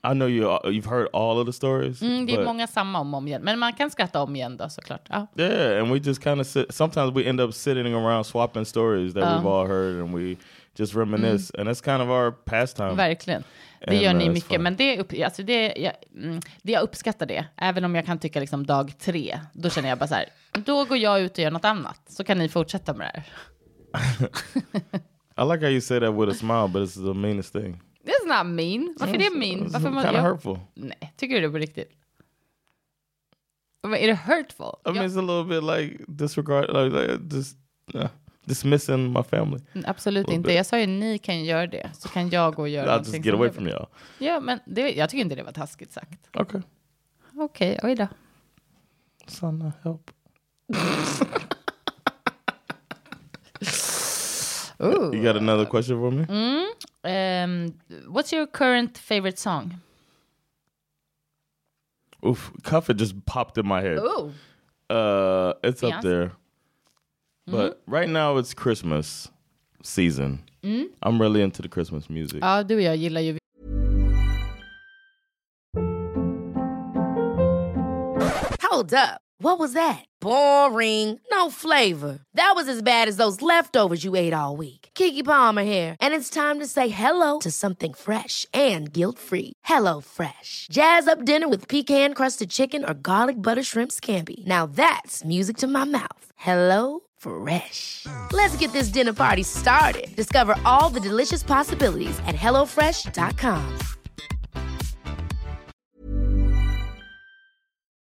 [0.03, 2.01] I know you you've heard all of the stories.
[2.01, 3.41] Mm, det är många samma om och om igen.
[3.41, 5.07] Men man kan skratta om igen då såklart.
[5.09, 5.27] Ja.
[5.35, 6.73] Yeah, and we just kind of sit.
[6.73, 10.35] Sometimes we end up sitting around swapping stories that we've all heard, and we
[10.79, 12.95] just reminisce, and that's kind of our pastime.
[12.95, 13.43] Verkligen.
[13.87, 16.83] Det gör uh, ni it's mycket, men det, upp, alltså det, jag, mm, det jag
[16.83, 20.15] uppskattar det, även om jag kan tycka liksom dag tre, då känner jag bara så
[20.15, 23.19] här, då går jag ut och gör något annat, så kan ni fortsätta med det
[23.19, 24.29] här.
[25.43, 27.81] I like how you say that with a smile, but it's the meanest thing.
[28.03, 28.95] It's not mean.
[28.99, 29.59] Varför är det mean?
[29.59, 30.59] It's Varför kind man, of jag, hurtful.
[30.73, 31.91] nej, tycker du det på riktigt?
[33.83, 34.65] Men är det hurtful?
[34.85, 37.57] I mean, Ja, it's a little bit like disregard, like, like just
[37.95, 38.07] uh,
[38.49, 39.59] dismissing my family.
[39.85, 40.47] absolut little inte.
[40.47, 40.55] bit.
[40.55, 43.25] Jag sa ju ni kan göra det, så kan jag gå och göra någonting just
[43.25, 43.87] get away from y'all.
[44.17, 46.29] Ja, men det, jag tycker inte det var taskigt sagt.
[46.33, 46.61] Okay,
[47.37, 48.07] Okej, oj då.
[49.27, 50.11] son, help.
[54.81, 55.13] Ooh.
[55.13, 56.25] You got another question for me?
[57.03, 57.73] Um,
[58.07, 59.73] what's your current favorite song?
[62.25, 63.99] Oof, Cuff it just popped in my head.
[64.01, 64.31] Oh.
[64.89, 66.31] Uh, it's up Beyonce?
[67.51, 67.91] There, but mm-hmm.
[67.91, 69.29] right now it's Christmas
[69.83, 70.43] season.
[70.63, 70.93] Mm-hmm.
[71.03, 72.39] I'm really into the Christmas music.
[72.41, 73.37] Ja, du och jag gillar ju
[78.71, 79.21] Hold up.
[79.41, 80.05] What was that?
[80.21, 81.19] Boring.
[81.31, 82.19] No flavor.
[82.33, 84.89] That was as bad as those leftovers you ate all week.
[84.93, 89.53] Kiki Palmer here, and it's time to say hello to something fresh and guilt-free.
[89.63, 90.67] Hello Fresh.
[90.71, 94.45] Jazz up dinner with pecan-crusted chicken or garlic butter shrimp scampi.
[94.45, 96.31] Now that's music to my mouth.
[96.35, 98.05] Hello Fresh.
[98.31, 100.07] Let's get this dinner party started.
[100.15, 103.77] Discover all the delicious possibilities at hellofresh.com.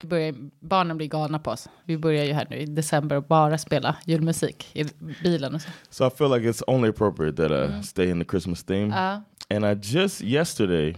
[0.06, 1.68] börjar, barnen blir galna på oss.
[1.84, 4.84] Vi börjar ju här nu i december och bara spela julmusik i
[5.22, 5.68] bilen och så.
[5.90, 7.82] So I feel like it's only appropriate that I mm.
[7.82, 8.88] stay in the Christmas theme.
[8.88, 9.22] Ja.
[9.50, 10.96] And I just yesterday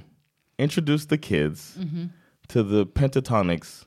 [0.59, 2.07] introduced the kids mm-hmm.
[2.48, 3.87] to the Pentatonics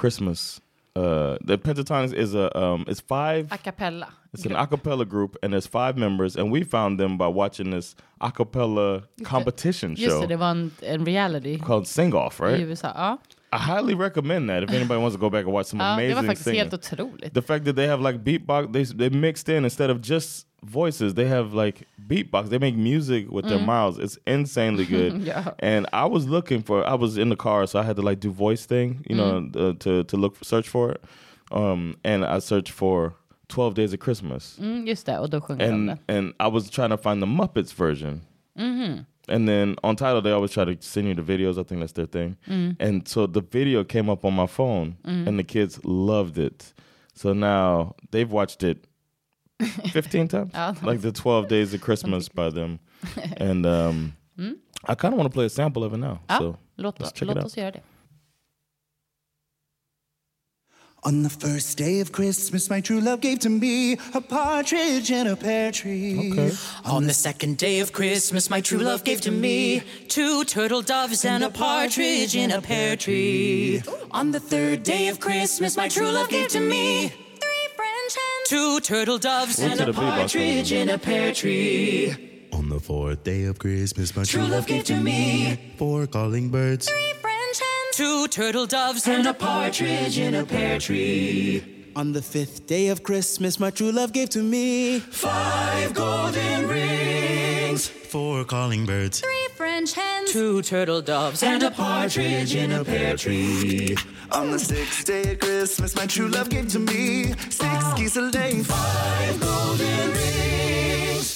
[0.00, 0.60] Christmas.
[1.00, 3.48] Uh, the Pentatonics is a um, it's five.
[3.52, 4.08] A cappella.
[4.32, 7.70] It's an a cappella group, and there's five members, and we found them by watching
[7.70, 12.40] this a cappella competition Just show det, det var en, en reality called Sing Off,
[12.40, 12.60] i right?
[12.68, 12.92] USA.
[12.96, 13.16] Ja.
[13.52, 16.14] I highly recommend that if anybody wants to go back and watch some Ja, det
[16.14, 16.60] var amazing faktiskt singing.
[16.60, 17.34] helt otroligt.
[17.34, 21.14] The fact that they have like beatbox, they they mixed in instead of just voices,
[21.14, 22.48] they have like beatbox.
[22.48, 23.98] They make music with their mouths.
[23.98, 25.22] It's insanely good.
[25.22, 25.52] Yeah.
[25.58, 28.20] And I was looking for, I was in the car, so I had to like
[28.20, 31.00] do voice thing, you know, uh, to to look search for it.
[31.52, 33.14] Um, and I searched for
[33.48, 35.98] Twelve Days of Christmas, Mm, just det, och då sjunger de and det.
[36.08, 38.20] and I was trying to find the Muppets version.
[38.58, 39.04] Mhm.
[39.28, 41.58] And then on title, they always try to send you the videos.
[41.58, 42.36] I think that's their thing.
[42.80, 46.74] And so the video came up on my phone, and the kids loved it.
[47.14, 48.86] So now they've watched it
[49.92, 50.74] 15 times, Oh.
[50.82, 52.78] like the 12 Days of Christmas by them.
[53.36, 54.12] And um,
[54.88, 56.20] I kind of want to play a sample of it now.
[56.28, 57.44] Ja, So låt, let's check it låt out.
[57.44, 57.82] oss göra det.
[61.02, 65.26] On the first day of Christmas, my true love gave to me a partridge in
[65.28, 66.52] a pear tree.
[66.84, 71.24] On the second day of Christmas, my true love gave to me two turtle doves
[71.24, 73.82] and a partridge in a pear tree.
[74.10, 77.29] On the third day of Christmas, my true love gave to me three French hens,
[78.50, 82.48] two turtle doves and a a partridge in a pear tree.
[82.52, 86.88] On the fourth day of Christmas, my True love gave to me four calling birds.
[86.88, 91.62] three French hens, two turtle doves and a partridge in a pear tree.
[91.94, 97.09] On the fifth day of Christmas, my true love gave to me Five golden rings,
[97.88, 99.20] four calling birds.
[99.20, 103.96] three French hens, two turtle doves and a partridge in a pear tree.
[104.32, 108.22] On the sixth day of Christmas, my true love gave to me six geese a
[108.22, 108.64] laying.
[108.64, 111.26] Five golden rings.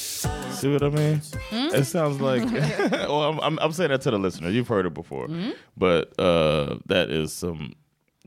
[0.52, 1.20] See what I mean?
[1.52, 2.44] It sounds like.
[2.90, 4.50] well, I'm, I'm, I'm saying that to the listener.
[4.50, 5.28] You've heard it before,
[5.76, 7.74] but uh, that is some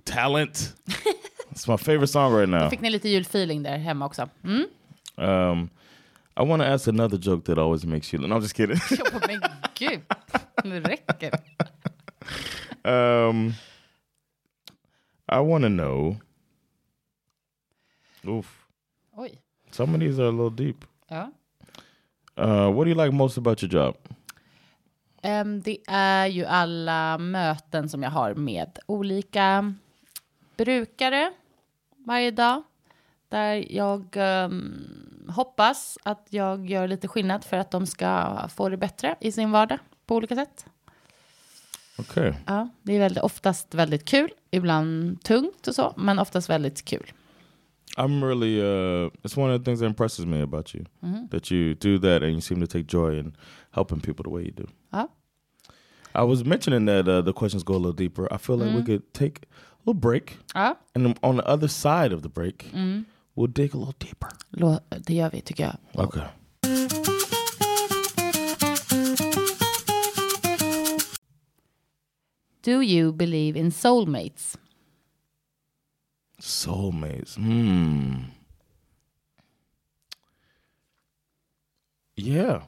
[0.06, 0.74] talent.
[1.52, 2.70] it's my favorite song right now.
[2.70, 4.30] Fick ni lite julfeeling där hemma också?
[4.44, 4.66] Mm?
[5.18, 5.70] Um,
[6.40, 8.20] I want to ask another joke that always makes you.
[8.20, 8.78] No, I'm just kidding.
[9.28, 9.42] Men
[9.80, 10.02] gud,
[10.64, 11.32] det räcker.
[12.86, 13.54] um,
[15.28, 16.18] I want to know.
[18.28, 18.68] Oof,
[19.18, 19.32] Oj.
[19.72, 20.86] some of these are a little deep.
[21.10, 21.30] Ja.
[22.38, 23.96] Uh, what do you like most about your job?
[25.24, 29.74] Ehm, det är ju alla möten som jag har med olika
[30.58, 31.34] brukare
[32.06, 32.64] varje dag.
[33.30, 38.78] Där jag ehm, hoppas att jag gör lite skillnad för att de ska få det
[38.78, 40.66] bättre i sin vardag på olika sätt.
[42.00, 42.34] Okay.
[42.46, 47.12] Ja, det är väldigt, oftast väldigt kul, ibland tungt och så, men oftast väldigt kul.
[47.98, 50.86] I'm really uh it's one of the things that impresses me about you.
[51.32, 53.36] That you do that and you seem to take joy in
[53.72, 54.68] helping people the way you do.
[54.92, 55.08] Ja.
[56.16, 58.28] I was mentioning that uh, the questions go a little deeper.
[58.34, 62.14] I feel like we could take a little break Ja, and on the other side
[62.14, 62.72] of the break
[63.38, 64.30] we'll dig a little deeper.
[64.52, 66.06] lå- det gör vi tycker jag.
[66.06, 66.24] Okay.
[72.62, 74.58] Do you believe in soulmates?
[76.40, 77.36] Soulmates.
[77.36, 78.26] Hmm.
[82.16, 82.64] Yeah.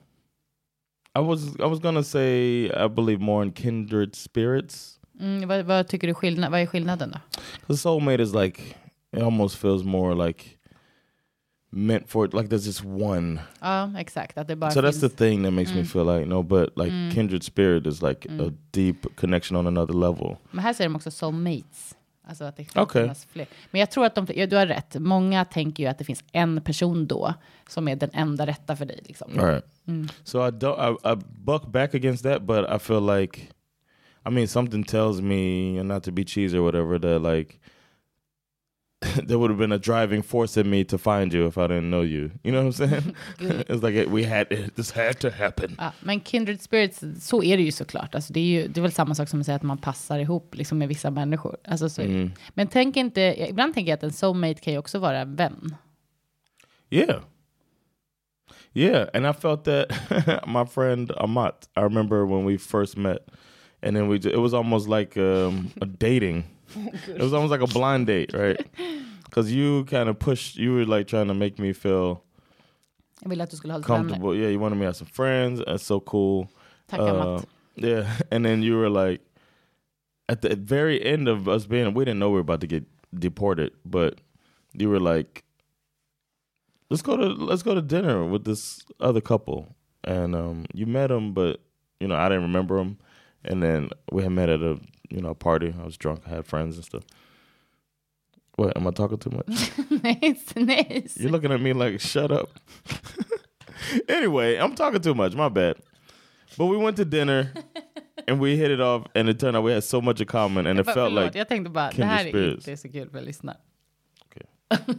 [1.16, 5.00] I was I was gonna say I believe more in kindred spirits.
[5.20, 7.20] Mm, vad, vad tycker du skillnad, vad är skillnaden då?
[7.68, 8.62] Cause soulmate is like
[9.12, 10.46] it almost feels more like
[11.70, 13.40] meant for like there's just one.
[13.62, 14.38] Ja, exakt.
[14.38, 16.92] Att det bara so that's the thing that makes me feel like no, but like
[17.16, 20.38] kindred spirit is like a deep connection on another level.
[20.52, 21.96] Men här säger de också soulmates.
[22.30, 23.12] Alltså att det finns Okej.
[23.32, 23.48] fler.
[23.72, 24.96] Men jag tror att de, ja, du har rätt.
[25.00, 27.34] Många tänker ju att det finns en person då
[27.68, 29.00] som är den enda rätta för dig.
[29.04, 29.40] Liksom.
[29.40, 29.66] All right.
[30.24, 30.98] So I don't.
[31.04, 33.40] I, I buck back against that, but I feel like,
[34.28, 37.60] I mean, something tells me, and not to be cheesy or whatever, that like
[39.28, 41.90] there would have been a driving force in me to find you if I didn't
[41.90, 42.32] know you.
[42.44, 43.16] You know what I'm saying?
[43.70, 45.76] it's like it, we had it, this had to happen.
[45.78, 48.16] Ja, men kindred spirits, så är det ju såklart.
[48.16, 50.20] Alltså det, är ju, det är väl samma sak som att säga att man passar
[50.20, 51.58] ihop liksom, med vissa människor.
[51.68, 52.32] Alltså, så det.
[52.54, 55.76] Men tänk inte, ibland tänker jag att en soulmate kan ju också vara en vän.
[56.90, 57.22] Yeah.
[58.74, 59.88] Yeah, and I felt that
[60.48, 61.68] my friend Amat.
[61.76, 63.18] I remember when we first met,
[63.82, 66.44] and then we it was almost like um, a dating.
[67.08, 68.60] it was almost like a blind date, right?
[69.30, 70.58] Because you kind of pushed.
[70.58, 72.24] You were like trying to make me feel
[73.22, 74.10] Jag ville att du skulle ha lite vänner.
[74.10, 74.36] comfortable.
[74.36, 75.62] Yeah, you wanted me to have some friends.
[75.66, 76.48] That's so cool.
[76.88, 77.42] Tack Uh,
[77.76, 79.22] yeah, and then you were like,
[80.28, 82.84] at the very end of us being, we didn't know we were about to get
[83.14, 84.20] deported, but
[84.74, 85.44] you were like,
[86.90, 91.08] let's go to let's go to dinner with this other couple, and um, you met
[91.08, 91.60] them, but
[92.00, 92.98] you know I didn't remember them,
[93.46, 94.80] and then we had met at a
[95.10, 95.74] you know party.
[95.80, 97.04] I was drunk, I had friends and stuff.
[98.56, 99.72] What am I talking too much?
[100.04, 101.18] nice, nice.
[101.18, 102.50] You're looking at me like, shut up.
[104.10, 105.34] anyway, I'm talking too much.
[105.34, 105.78] My bad.
[106.58, 107.54] But we went to dinner
[108.28, 110.68] and we hit it off, and it turned out we had so much in common,
[110.68, 113.22] and it felt förlåt, like jag tänkte bara, det här är inte så kul för
[113.22, 113.58] lyssnare.
[114.26, 114.96] Okay.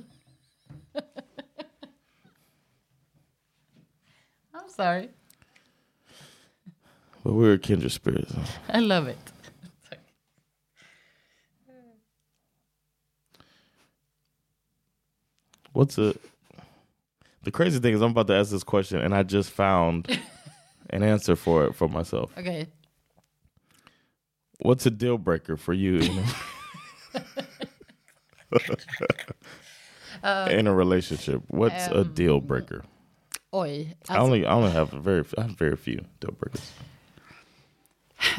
[4.55, 5.11] I'm sorry.
[7.23, 8.35] but we were kindred spirits.
[8.68, 9.30] I love it.
[15.72, 16.14] What's a
[17.42, 20.09] the crazy thing is I'm about to ask this question, and I just found
[20.90, 22.30] an answer for it for myself.
[22.37, 22.66] Okay.
[24.61, 26.24] What's a deal breaker for you in
[27.12, 27.22] a,
[30.22, 31.42] um, in a relationship?
[31.48, 32.85] What's a um, deal breaker?
[33.52, 33.94] Oj.
[34.09, 36.72] I only I only have a very I have very few deal breakers.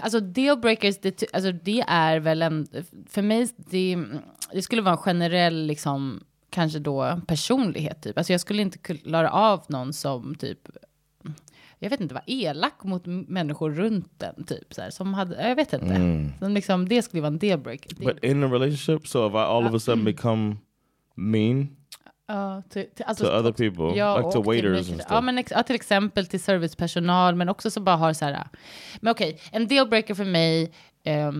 [0.02, 2.68] alltså dealbreakers, det, alltså det är väl en...
[3.10, 3.98] För mig, det,
[4.54, 8.18] det skulle vara en generell, liksom, kanske då personlighet typ.
[8.18, 10.60] Alltså jag skulle inte klara av någon som typ...
[11.80, 14.74] Jag vet inte, var elak mot människor runt den typ.
[14.74, 16.30] Så här, som hade, jag vet inte.
[16.40, 17.90] Som liksom, det skulle vara en dealbreaker.
[17.96, 20.56] Det- But in a relationship, so if I all of a sudden become
[21.16, 21.68] mean
[22.28, 25.02] Ja, till, till, alltså, to other people, Ja, like to till waiters stuff.
[25.10, 28.48] Ja, men ex, ja, till exempel till servicepersonal, men också så bara har så här.
[29.02, 31.32] Men okej, en dealbreaker för mig, ja,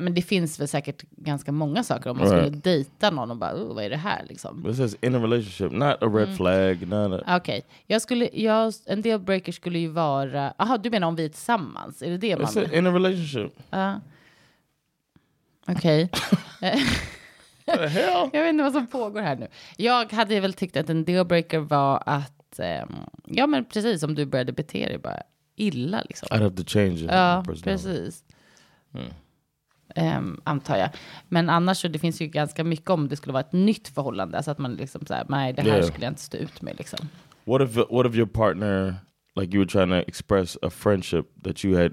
[0.00, 2.64] men det finns väl säkert ganska många saker om man skulle Right.
[2.64, 4.66] dejta någon och bara, oh, vad är det här liksom?
[4.70, 6.16] It says in a relationship, not a Mm.
[6.16, 7.36] red flag, not a.
[7.36, 11.28] Okej, jag skulle, jag, en dealbreaker skulle ju vara, jaha, du menar om vi är
[11.28, 12.02] tillsammans?
[12.02, 12.74] Är det det man...
[12.74, 13.52] in a relationship.
[13.70, 14.00] Ja.
[15.68, 16.10] Okej.
[17.66, 18.30] Hell?
[18.32, 19.48] Jag vet inte vad som pågår här nu.
[19.76, 22.92] Jag hade väl tyckt att en dealbreaker var att, ehm,
[23.26, 25.22] ja men precis som du började bete dig bara
[25.56, 26.28] illa liksom.
[26.30, 27.02] I'd have to change it.
[27.10, 28.10] Ja, personality.
[28.92, 29.12] Precis.
[29.94, 30.90] Ehm, antar jag.
[31.28, 34.36] Men annars så det finns ju ganska mycket om det skulle vara ett nytt förhållande.
[34.36, 35.86] Alltså att man liksom så här, nej det här Yeah.
[35.86, 36.98] skulle jag inte stå ut med liksom.
[37.44, 38.94] What if what if your partner,
[39.36, 41.92] like you were trying to express a friendship that you had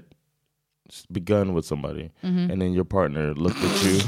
[1.08, 2.50] begun with somebody, Mm-hmm.
[2.50, 4.00] and then your partner looked at you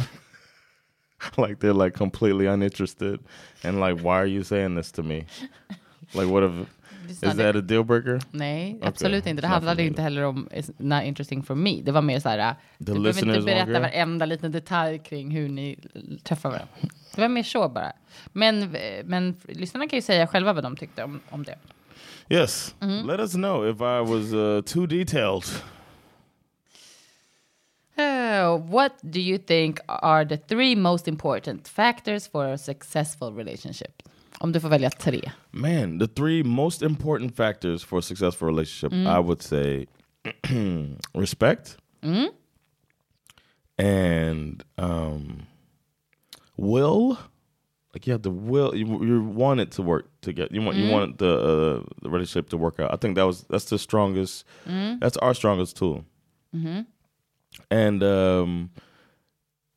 [1.46, 3.20] like they're like completely uninterested,
[3.64, 5.26] and like, why are you saying this to me?
[6.14, 6.52] Like, what if
[7.10, 8.20] Is that a deal breaker?
[8.30, 9.42] Nej, absolut inte.
[9.42, 11.82] Det handlade inte heller om it's not interesting for me.
[11.82, 15.78] Det var mer så här, du behöver inte berätta varenda liten detalj kring hur ni
[16.22, 16.68] träffar varandra.
[17.14, 17.92] Det var mer så bara.
[18.32, 21.58] Men, men lyssnarna kan ju säga själva vad de tyckte om, om det.
[22.28, 22.74] Yes.
[22.80, 23.06] Mm-hmm.
[23.06, 25.44] Let us know if I was uh, too detailed.
[27.98, 34.02] Uh, what do you think are the three most important factors for a successful relationship?
[34.40, 35.20] Om du får välja tre.
[35.50, 39.86] Man, the three most important factors for a successful relationship, I would say
[41.14, 41.76] respect
[43.78, 45.46] and um,
[46.56, 47.18] will.
[47.94, 50.50] Like you have the will, you, you want it to work together.
[50.54, 52.92] You want you want the uh, the relationship to work out.
[52.92, 54.44] I think that was that's the strongest.
[55.00, 56.04] That's our strongest tool.
[57.70, 58.70] And um,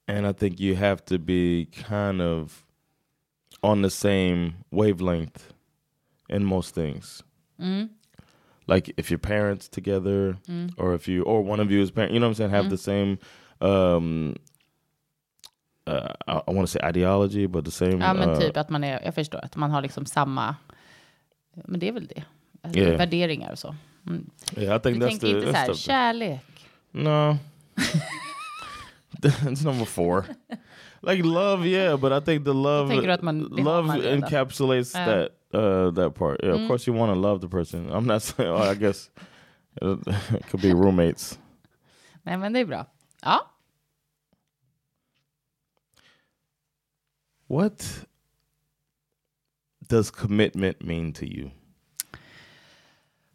[0.08, 2.66] and I think you have to be kind of
[3.64, 5.54] on the same wavelength
[6.30, 7.24] in most things.
[8.68, 10.38] Like if your parents together,
[10.78, 12.70] or if you or one of you is parent, you know what I'm saying, have
[12.70, 13.18] the same.
[13.60, 14.36] Um,
[15.88, 18.00] uh, I, I want to say ideology, but the same.
[18.02, 20.56] Ja, men uh, typ att man är, jag förstår, att man har liksom samma,
[21.66, 22.24] men det är väl det.
[22.64, 22.98] Alltså, Yeah.
[22.98, 23.76] Värderingar och så.
[24.08, 24.30] Mm.
[24.58, 25.38] yeah, I think Du that's tänker the.
[25.38, 26.42] inte så här, kärlek.
[26.92, 27.38] No.
[29.22, 30.26] That's number four.
[31.04, 35.30] Like love, yeah, but I think the love tänker du att man- love encapsulates that
[35.54, 36.40] uh that part.
[36.44, 36.64] Yeah, Mm.
[36.64, 37.90] of course you want to love the person.
[37.90, 39.10] I'm not saying oh, I guess
[39.82, 41.40] it could be roommates.
[42.24, 42.86] Nej, men det är bra.
[43.22, 43.48] Ja,
[47.48, 48.06] What
[49.88, 51.52] does commitment mean to you?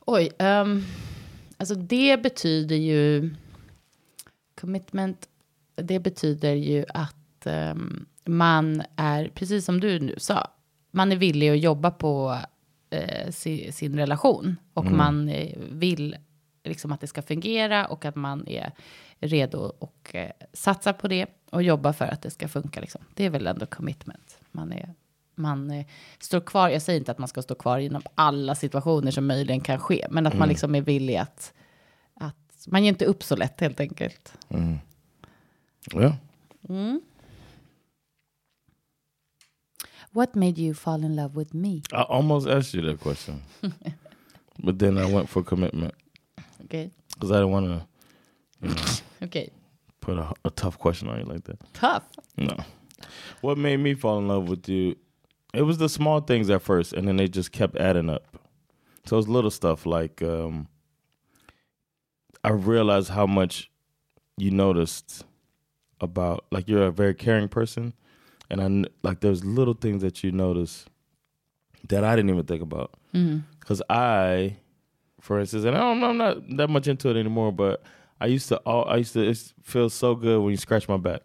[0.07, 0.31] oj.
[0.39, 0.83] Um,
[1.59, 3.31] alltså det betyder ju,
[4.61, 5.29] commitment,
[5.75, 7.16] det betyder ju att
[7.47, 10.51] ehm, man är, precis som du nu sa,
[10.91, 12.39] man är villig att jobba på
[12.91, 14.57] eh, si, sin relation.
[14.75, 16.17] Och man eh, vill
[16.65, 18.73] liksom att det ska fungera och att man är
[19.21, 22.81] redo och eh, satsa på det och jobba för att det ska funka.
[22.81, 23.01] Liksom.
[23.15, 24.39] Det är väl ändå commitment.
[24.53, 24.95] Man, är,
[25.35, 25.87] man eh,
[26.19, 29.61] står kvar, jag säger inte att man ska stå kvar inom alla situationer som möjligen
[29.61, 31.53] kan ske, men att man liksom är villig att,
[32.15, 34.39] att man ger inte upp så lätt helt enkelt.
[35.95, 36.15] Yeah.
[40.17, 41.83] What made you fall in love with me?
[41.93, 43.43] I almost asked you that question.
[44.65, 45.93] but then I went for commitment
[46.65, 46.91] Okay.
[47.13, 47.87] because I didn't want to
[48.63, 48.75] you know,
[49.21, 49.51] okej.
[50.01, 51.59] put a, a tough question on you like that.
[51.75, 52.05] Tough.
[52.39, 52.57] No.
[53.43, 54.97] What made me fall in love with you?
[55.53, 58.39] It was the small things at first, and then they just kept adding up.
[59.05, 60.69] So it's little stuff like um,
[62.43, 63.71] I realized how much
[64.39, 65.27] you noticed
[66.01, 67.93] about, like you're a very caring person,
[68.51, 70.87] and I like there's little things that you notice
[71.89, 72.95] that I didn't even think about.
[73.61, 74.57] Because I,
[75.21, 77.83] for instance, and I don't know, I'm not that much into it anymore, but
[78.21, 80.97] I used to, all, I used to, it feels so good when you scratch my
[80.99, 81.21] back.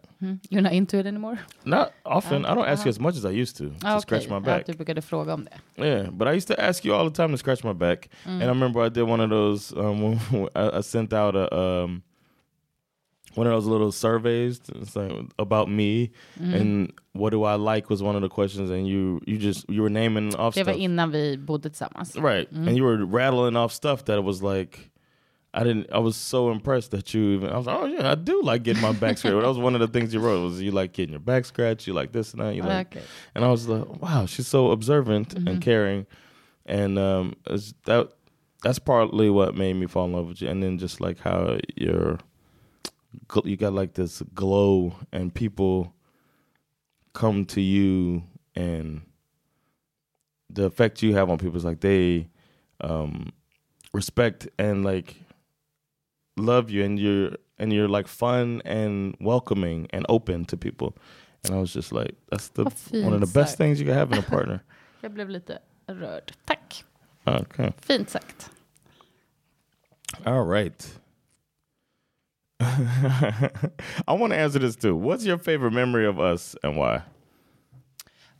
[0.50, 1.38] You're not into it anymore?
[1.64, 2.44] Not often.
[2.46, 2.96] I don't ask you Uh-huh.
[2.96, 4.30] as much as I used to to Ah, scratch okej.
[4.30, 4.66] my Ja, back.
[4.66, 5.84] du brukade fråga om det.
[5.84, 8.08] Yeah, but I used to ask you all the time to scratch my back.
[8.24, 9.72] And I remember I did one of those.
[9.76, 10.18] Um,
[10.54, 12.02] I, I sent out a um,
[13.34, 14.60] one of those little surveys
[14.94, 16.54] like about me mm-hmm.
[16.54, 18.70] and what do I like was one of the questions.
[18.70, 20.82] And you you just you were naming off Det var stuff.
[20.82, 22.16] innan vi bodde tillsammans.
[22.22, 22.52] Right.
[22.52, 22.68] Mm.
[22.68, 24.90] And you were rattling off stuff that it was like
[25.54, 28.14] I didn't I was so impressed that you even I was like, Oh yeah, I
[28.14, 29.40] do like getting my back scratched.
[29.40, 31.86] that was one of the things you wrote was you like getting your back scratched,
[31.86, 33.04] you like this and that, you like Okay.
[33.34, 35.58] and I was like, Wow, she's so observant and mm-hmm.
[35.60, 36.06] caring.
[36.66, 37.34] And um
[37.84, 38.08] that
[38.62, 40.48] that's partly what made me fall in love with you.
[40.48, 42.18] And then just like how you're
[43.44, 45.92] you got like this glow and people
[47.12, 48.22] come to you
[48.54, 49.02] and
[50.50, 52.28] the effect you have on people is like they
[52.80, 53.30] um
[53.92, 55.16] respect and like
[56.36, 60.96] love you and you're and you're like fun and welcoming and open to people
[61.44, 62.64] and i was just like that's the
[63.02, 64.62] one of the best things you can have in a partner
[65.02, 66.32] Jag blev lite rörd.
[66.46, 66.84] Tack.
[67.26, 68.50] okay Fint sagt.
[70.24, 70.98] all right
[74.06, 77.00] i want to answer this too what's your favorite memory of us and why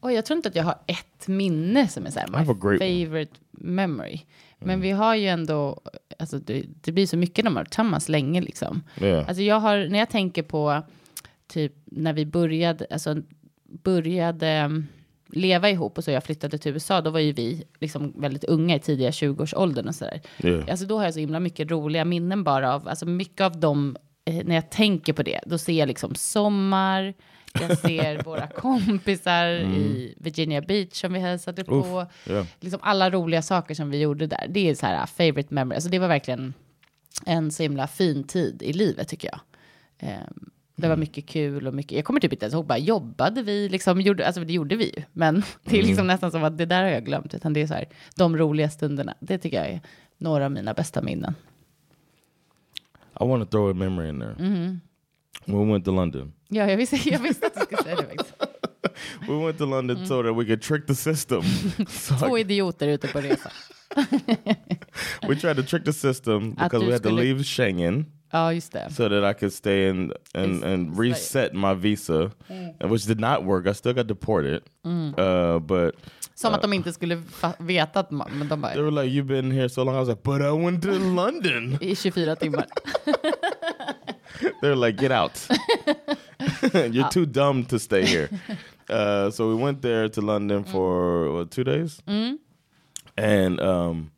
[0.05, 2.62] Oj, jag tror inte att jag har ett minne som är så här, my great
[2.64, 2.79] one.
[2.79, 4.20] favorite memory.
[4.59, 5.81] Men vi har ju ändå,
[6.18, 8.83] alltså det, det blir så mycket när man är tillsammans länge liksom.
[9.01, 10.83] yeah Alltså jag har, när jag tänker på
[11.47, 13.16] typ när vi började, alltså
[13.64, 14.87] började mm,
[15.29, 18.77] leva ihop och så jag flyttade till USA, då var ju vi liksom väldigt unga
[18.77, 20.20] i tidiga 20-årsåldern och sådär.
[20.45, 23.61] yeah Alltså då har jag så himla mycket roliga minnen bara av, alltså mycket av
[23.61, 23.97] de
[24.27, 27.14] när jag tänker på det, då ser jag liksom sommar,
[27.61, 31.75] jag ser våra kompisar i Virginia Beach som vi hälsade på.
[31.75, 31.97] Mm.
[31.97, 32.47] Uff, ja.
[32.61, 34.47] Liksom alla roliga saker som vi gjorde där.
[34.51, 35.75] Det är så här uh, favorite memory.
[35.75, 36.55] Alltså det var verkligen
[37.27, 39.41] en så himla fin tid i livet tycker jag.
[39.99, 40.91] Ehm, det Mm.
[40.91, 44.01] var mycket kul och mycket, jag kommer typ inte ens ihåg, bara jobbade vi, liksom,
[44.01, 45.87] gjorde, alltså det gjorde vi ju, men det är Mm.
[45.89, 48.37] liksom nästan som att det där har jag glömt, utan det är så här, de
[48.37, 49.81] roliga stunderna, det tycker jag är
[50.18, 51.35] några av mina bästa minnen.
[53.21, 54.35] I want to throw a memory in there.
[54.39, 54.77] Mm-hmm.
[55.47, 56.33] When we went to London.
[56.49, 58.35] Ja, jag visste, jag visste att du skulle säga det faktiskt.
[59.29, 61.43] We went to London so that we could trick the system.
[61.89, 63.51] so Två idioter ute på resa.
[65.29, 68.91] we tried to trick the system because we had to leave Schengen Ja, just det.
[68.91, 72.31] so that I could stay in and, and reset my visa,
[72.81, 73.67] which did not work.
[73.67, 74.63] I still got deported.
[74.85, 75.95] Uh, but
[76.35, 77.22] Som att de inte skulle
[77.59, 79.99] veta att man, men de bara, they were like, "You've been here so long." I
[79.99, 82.66] was like, "But I went to London." i 24 timmar.
[84.61, 85.49] they were like, "Get out!
[86.72, 88.28] You're too dumb to stay here."
[88.91, 92.03] Uh, so we went there to London for what, two days,
[93.16, 94.11] and um,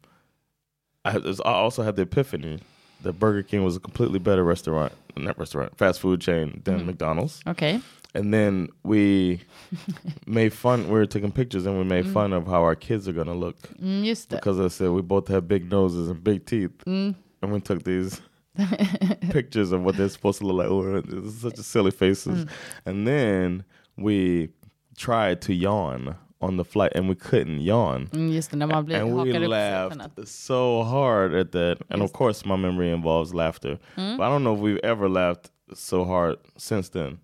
[1.05, 2.59] I, I also had the epiphany
[3.05, 6.87] that Burger King was a completely better restaurant, not restaurant, fast food chain than mm.
[6.87, 7.41] McDonald's.
[7.47, 7.81] Okay.
[8.15, 9.41] And then we
[10.27, 10.85] made fun.
[10.85, 12.13] We were taking pictures, and we made mm.
[12.13, 15.29] fun of how our kids are gonna look Mm, just because I said we both
[15.29, 17.15] have big noses and big teeth, mm.
[17.43, 18.21] and we took these
[19.31, 20.69] pictures of what they're supposed to look like.
[20.69, 22.47] Oh, it's such a silly faces.
[22.87, 23.65] And then
[23.97, 24.51] we
[24.97, 28.09] tried to yawn on the flight, and we couldn't yawn.
[28.13, 31.79] Mm, just det, när man blir And we laughed so hard at that.
[31.89, 33.79] And of course, my memory involves laughter.
[33.97, 37.19] But I don't know if we've ever laughed so hard since then.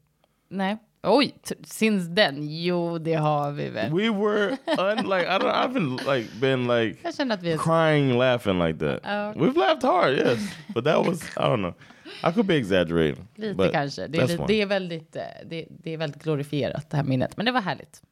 [0.48, 0.78] Nej.
[1.02, 1.32] Oj,
[1.64, 2.48] since then?
[2.62, 3.92] Jo, det har vi väl.
[3.92, 5.54] We were un- like I don't.
[5.54, 6.96] I've been like been like
[7.58, 9.00] crying, laughing like that.
[9.04, 9.42] Oh.
[9.42, 10.38] We've laughed hard, yes,
[10.74, 11.74] but that was I don't know.
[12.22, 13.28] I could be exaggerating.
[13.36, 14.06] Lite kanske.
[14.06, 17.36] Det är, det, är väldigt, eh, det, det är väldigt glorifierat det här minnet.
[17.36, 18.02] Men det var härligt.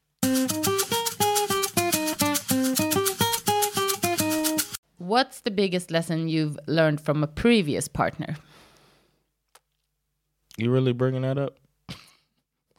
[5.08, 8.36] What's the biggest lesson you've learned from a previous partner?
[10.58, 11.56] You really bringing that up?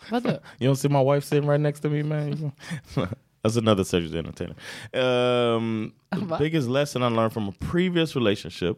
[0.09, 0.39] Vadå?
[0.59, 2.53] You don't see my wife sitting right next to me, man.
[3.43, 4.55] That's another subject entertainer.
[4.93, 6.39] Um, the What?
[6.39, 8.77] biggest lesson I learned from a previous relationship.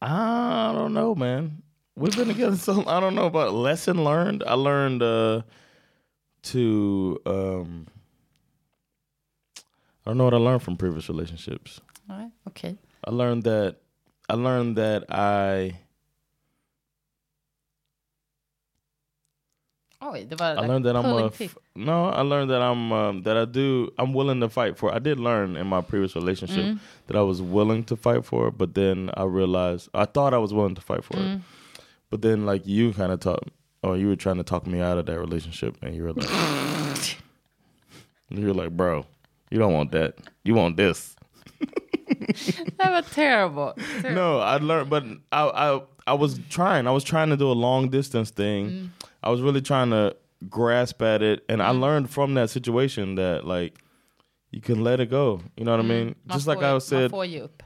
[0.00, 1.62] I don't know, man.
[1.96, 4.44] We've been together so I don't know about lesson learned.
[4.46, 5.42] I learned uh,
[6.44, 7.86] to um,
[10.08, 11.80] I don't know what I learned from previous relationships.
[12.06, 12.76] Nej, Okej.
[13.06, 13.74] I learned that
[14.30, 15.76] I learned that I
[20.00, 21.30] Oj, det var I learned that I'm a
[21.74, 22.06] no.
[22.08, 23.90] I learned that I'm um, that I do.
[23.98, 24.94] I'm willing to fight for.
[24.94, 26.78] I did learn in my previous relationship Mm.
[27.06, 30.54] that I was willing to fight for, but then I realized I thought I was
[30.54, 31.34] willing to fight for Mm.
[31.36, 31.40] it,
[32.10, 33.42] but then like you kind of talk,
[33.82, 36.30] or you were trying to talk me out of that relationship, and you were like,
[38.30, 39.04] you were like, bro,
[39.50, 40.16] you don't want that.
[40.44, 41.16] You want this.
[42.78, 43.74] that was terrible.
[44.04, 46.86] No, I learned, but I, I I was trying.
[46.86, 48.70] I was trying to do a long distance thing.
[48.70, 48.90] Mm.
[49.22, 50.16] I was really trying to
[50.48, 53.78] grasp at it, and I learned from that situation that like
[54.50, 55.42] you can let it go.
[55.56, 56.10] You know what I mean?
[56.10, 56.26] Mm.
[56.26, 57.62] Man Just like I said, ge upp.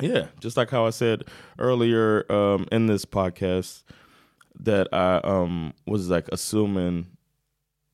[0.00, 1.24] yeah, just like how I said
[1.58, 3.82] earlier um, in this podcast
[4.60, 7.06] that I um, was like assuming,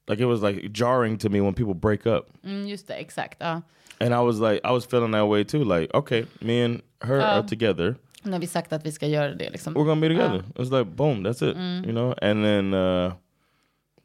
[0.09, 2.28] like it was like jarring to me when people break up.
[2.44, 3.40] Mm, just det, exakt.
[3.40, 3.62] Ja.
[4.00, 5.64] And I was like, I was feeling that way too.
[5.64, 7.96] Like, okay, me and her are together.
[8.22, 9.74] När vi sagt att vi ska göra det liksom.
[9.74, 10.42] we're gonna be together.
[10.57, 11.57] It's like boom, that's it.
[11.57, 12.14] You know.
[12.22, 13.14] And then uh,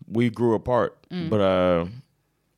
[0.07, 0.97] we grew apart,
[1.29, 1.85] but uh,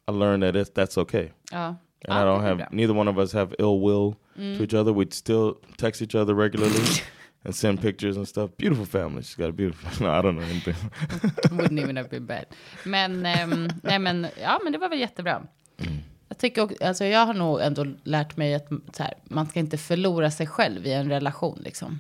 [0.08, 1.32] I learned that it's, that's okay.
[1.52, 1.76] Ja.
[2.06, 4.92] And I don't have neither one of us have ill will to each other.
[4.92, 6.84] We'd still text each other regularly
[7.46, 8.52] and send pictures and stuff.
[8.58, 9.22] Beautiful family.
[9.22, 9.90] She's got a beautiful.
[10.08, 10.76] No, I don't know anything.
[11.58, 12.46] Wouldn't even have been bad.
[12.86, 15.42] Men, ehm, nej men, ja men det var väl jättebra.
[16.28, 19.60] Jag tycker också, alltså jag har nog ändå lärt mig att så här, man ska
[19.60, 22.00] inte förlora sig själv i en relation liksom.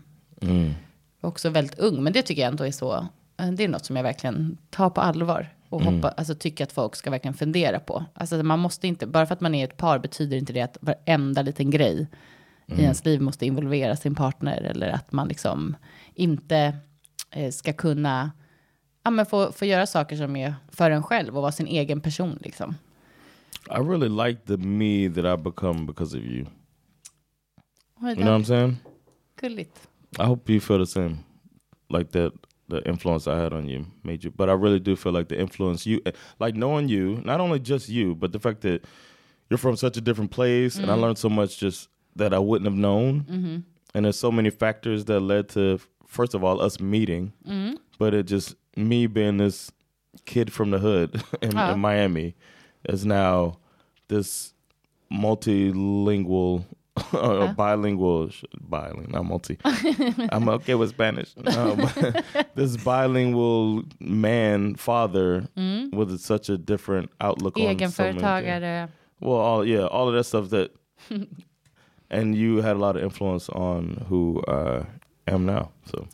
[1.22, 3.86] Är också väldigt ung, men det tycker jag ändå är så, eh, det är något
[3.86, 5.50] som jag verkligen tar på allvar.
[5.70, 8.06] Och hoppa, alltså tycker att folk ska verkligen fundera på.
[8.14, 10.78] Alltså man måste inte, bara för att man är ett par betyder inte det att
[10.82, 12.08] varenda liten grej
[12.68, 14.62] i ens liv måste involvera sin partner.
[14.62, 15.76] Eller att man liksom
[16.14, 16.78] inte
[17.32, 18.32] eh, ska kunna
[19.04, 22.02] ja, men få, få göra saker som är för en själv och vara sin egen
[22.02, 22.76] person liksom.
[23.70, 26.46] I really like the me that I become because of you.
[28.02, 28.78] You know what I'm saying?
[29.42, 29.90] Gulligt.
[30.20, 31.18] I hope you feel the same,
[31.90, 32.34] like that.
[32.70, 35.40] The influence I had on you made you, but I really do feel like the
[35.40, 36.02] influence you,
[36.40, 38.86] like knowing you, not only just you, but the fact that
[39.50, 42.68] you're from such a different place, and I learned so much just that I wouldn't
[42.70, 43.64] have known.
[43.96, 47.34] and there's so many factors that led to first of all us meeting,
[48.00, 49.72] but it just me being this
[50.26, 51.74] kid from the hood in, Oh.
[51.74, 52.36] in Miami
[52.88, 53.58] is now
[54.08, 54.54] this
[55.12, 56.66] multilingual
[57.14, 58.30] or bilingual
[58.62, 59.58] bilingual not multi.
[60.32, 61.34] I'm okay with spanish.
[61.38, 61.76] No,
[62.56, 65.48] this bilingual man father
[65.92, 68.52] with such a different outlook on so many things.
[69.20, 70.72] Well all yeah all of that stuff that
[72.14, 74.86] and you had a lot of influence on who i
[75.32, 76.06] am now so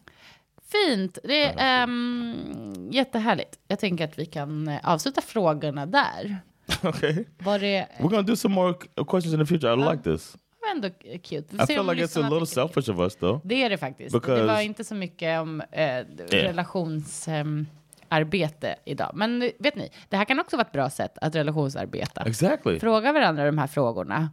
[0.71, 1.17] Fint.
[1.23, 3.59] Det är um, jättehärligt.
[3.67, 6.37] Jag tänker att vi kan eh, avsluta frågorna där.
[6.83, 10.37] okay Var det we're gonna do some more questions in the future i like this
[10.75, 10.89] ändå
[11.23, 11.55] cute.
[11.55, 12.45] I feel like it's a little det.
[12.45, 14.11] selfish of us though Det är det faktiskt.
[14.13, 19.11] Det Because- var inte så mycket om eh, relationsarbete idag.
[19.13, 22.21] Men vet ni, det här kan också vara ett bra sätt att relationsarbeta.
[22.25, 24.29] exactly Fråga varandra de här frågorna.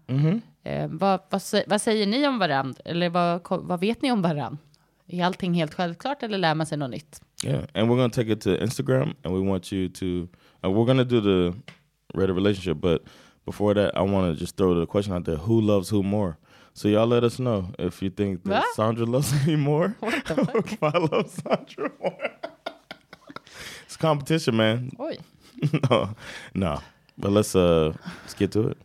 [0.67, 2.81] Eh, vad, vad, vad säger ni om varandra?
[2.85, 4.59] Eller vad, vad vet ni om varandra?
[5.09, 7.21] Är allting helt självklart eller lär man sig något nytt?
[7.45, 10.07] Yeah, and we're gonna take it to Instagram, and we want you to.
[10.07, 11.53] Uh, we're gonna do the
[12.15, 13.03] relationship, but
[13.45, 16.37] before that, I want to just throw the question out there: Who loves who more?
[16.73, 18.75] So y'all let us know if you think that What?
[18.75, 20.73] Sandra loves me more, What the fuck?
[20.73, 22.31] if I love Sandra more.
[23.87, 24.91] it's competition, man.
[24.99, 25.19] Oj.
[25.91, 26.09] no,
[26.55, 26.81] no,
[27.19, 27.93] but let's uh
[28.23, 28.79] let's get to it.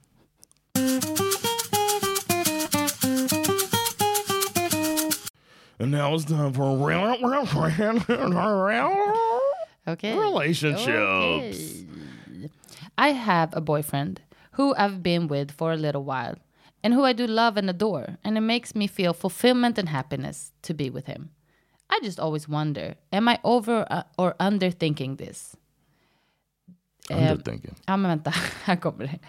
[5.82, 6.64] And now it's time for
[9.88, 10.16] Okay.
[10.16, 10.86] relationships.
[10.86, 11.88] Okay.
[12.98, 14.22] I have a boyfriend
[14.52, 16.36] who I've been with for a little while
[16.84, 20.52] and who I do love and adore, and it makes me feel fulfillment and happiness
[20.62, 21.32] to be with him.
[21.90, 25.56] I just always wonder am I over uh, or underthinking this?
[27.10, 27.76] Underthinking.
[27.88, 28.30] Ja, men vänta,
[28.66, 29.20] här kommer det.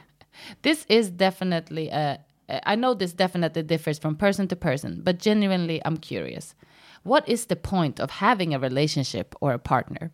[0.63, 2.19] This is definitely a,
[2.49, 6.55] Uh, I know this definitely differs from person to person, but genuinely I'm curious.
[7.03, 10.13] What is the point of having a relationship or a partner?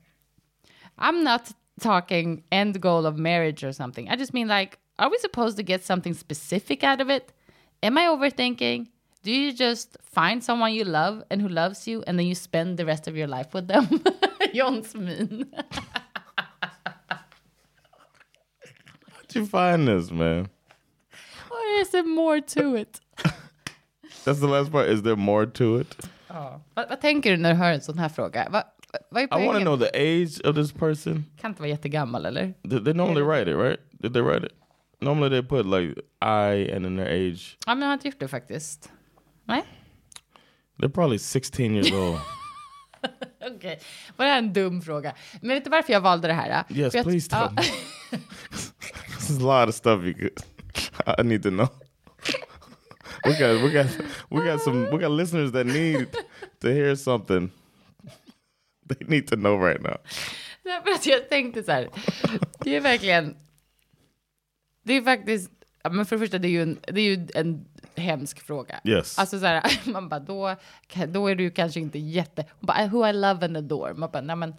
[0.98, 4.08] I'm not talking end goal of marriage or something.
[4.08, 7.32] I just mean like, are we supposed to get something specific out of it?
[7.82, 8.88] Am I overthinking?
[9.22, 12.78] Do you just find someone you love and who loves you and then you spend
[12.78, 14.02] the rest of your life with them?
[14.54, 15.52] Johns min.
[19.12, 20.48] How'd you find this, man?
[21.78, 23.00] Or is there more to it?
[24.24, 24.88] That's the last part.
[24.88, 25.96] Is there more to it?
[26.74, 28.48] Vad, vad tänker du när du hör en sån här fråga?
[28.50, 28.62] Vad,
[29.10, 29.62] vad är I want to poängen?
[29.62, 29.90] know the
[30.22, 31.24] age of this person.
[31.40, 32.54] Kan inte vara jättegammal eller?
[32.70, 33.80] They, they normally write it, right?
[34.02, 34.52] Did they write it?
[35.00, 37.58] Normally they put like I and then their age.
[37.66, 38.90] Ja, men jag har inte gjort det faktiskt.
[39.44, 39.62] Nej?
[40.78, 42.18] They're probably 16 years old.
[43.56, 43.80] Okej.
[44.16, 45.14] Var det här en dum fråga?
[45.40, 46.64] Men vet du varför jag valde det här?
[46.70, 47.62] Yes, För jag- please tell me.
[49.18, 50.40] There's a lot of stuff you could.
[51.06, 51.68] I need to know.
[53.24, 53.86] We got, we got,
[54.30, 56.08] we got some, we got listeners that need
[56.60, 57.50] to hear something.
[58.88, 59.96] They need to know right now.
[60.62, 61.88] Därför att jag tänkte så här.
[62.60, 63.36] Det är verkligen...
[64.84, 65.50] Det är faktiskt...
[65.90, 68.80] Men för det första, det är ju en, det är ju en hemsk fråga.
[68.84, 69.18] Yes.
[69.18, 70.56] Alltså så här, man bara, då,
[71.08, 72.44] då är du kanske inte jätte...
[72.50, 73.94] Hon bara, who I love and adore.
[73.94, 74.54] Man bara, nej men...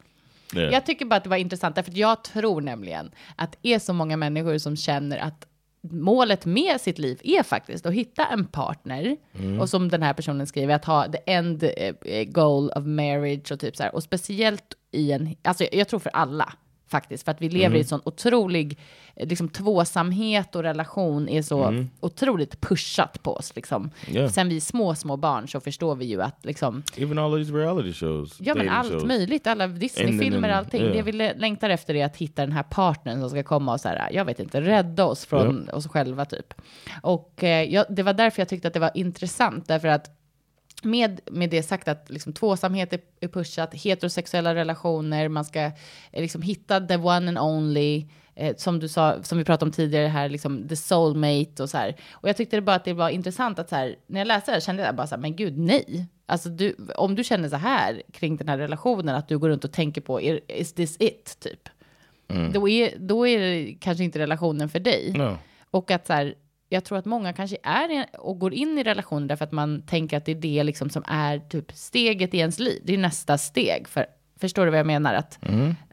[0.55, 0.73] Yeah.
[0.73, 3.79] Jag tycker bara att det var intressant, därför att jag tror nämligen att det är
[3.79, 5.45] så många människor som känner att
[5.81, 9.17] målet med sitt liv är faktiskt att hitta en partner.
[9.61, 13.59] Och som den här personen skriver, att ha the end eh, goal of marriage och
[13.59, 13.95] typ så här.
[13.95, 16.53] Och speciellt i en, alltså jag tror för alla
[16.89, 18.77] faktiskt, för att vi lever i en sån otrolig,
[19.15, 23.91] eh, liksom tvåsamhet och relation är så otroligt pushat på oss liksom.
[24.11, 24.29] Yeah.
[24.29, 27.51] Sen vi är små, små barn så förstår vi ju att liksom, Even all these
[27.57, 28.37] reality shows.
[28.39, 29.03] Ja, men allt shows.
[29.03, 29.47] möjligt.
[29.47, 30.81] Alla Disney-filmer, allting.
[30.85, 30.93] ja.
[30.93, 33.81] Det vi lä- längtar efter är att hitta den här partnern som ska komma och
[33.81, 36.53] så här, jag vet inte, rädda oss från oss själva typ.
[37.01, 40.15] Och eh, jag, det var därför jag tyckte att det var intressant, därför att
[40.83, 45.71] med, med det sagt att liksom, tvåsamhet är, är pushat, heterosexuella relationer, man ska eh,
[46.11, 48.05] liksom, hitta the one and only,
[48.35, 51.77] eh, som du sa, som vi pratade om tidigare här, liksom, the soulmate och så
[51.77, 51.95] här.
[52.11, 54.51] Och jag tyckte det bara att det var intressant att så här, när jag läste
[54.51, 56.05] det här kände jag bara så här, men gud nej.
[56.25, 59.63] Alltså du, om du känner så här kring den här relationen, att du går runt
[59.63, 61.69] och tänker på, is this it, typ?
[62.53, 65.13] Då, är, då är det kanske inte relationen för dig.
[65.17, 65.37] No.
[65.71, 66.35] Och att så här,
[66.69, 70.17] jag tror att många kanske är och går in i relationer därför att man tänker
[70.17, 72.81] att det är det liksom som är typ steget i ens liv.
[72.85, 73.87] Det är nästa steg.
[73.87, 74.05] För,
[74.39, 75.13] förstår du vad jag menar?
[75.13, 75.39] Att,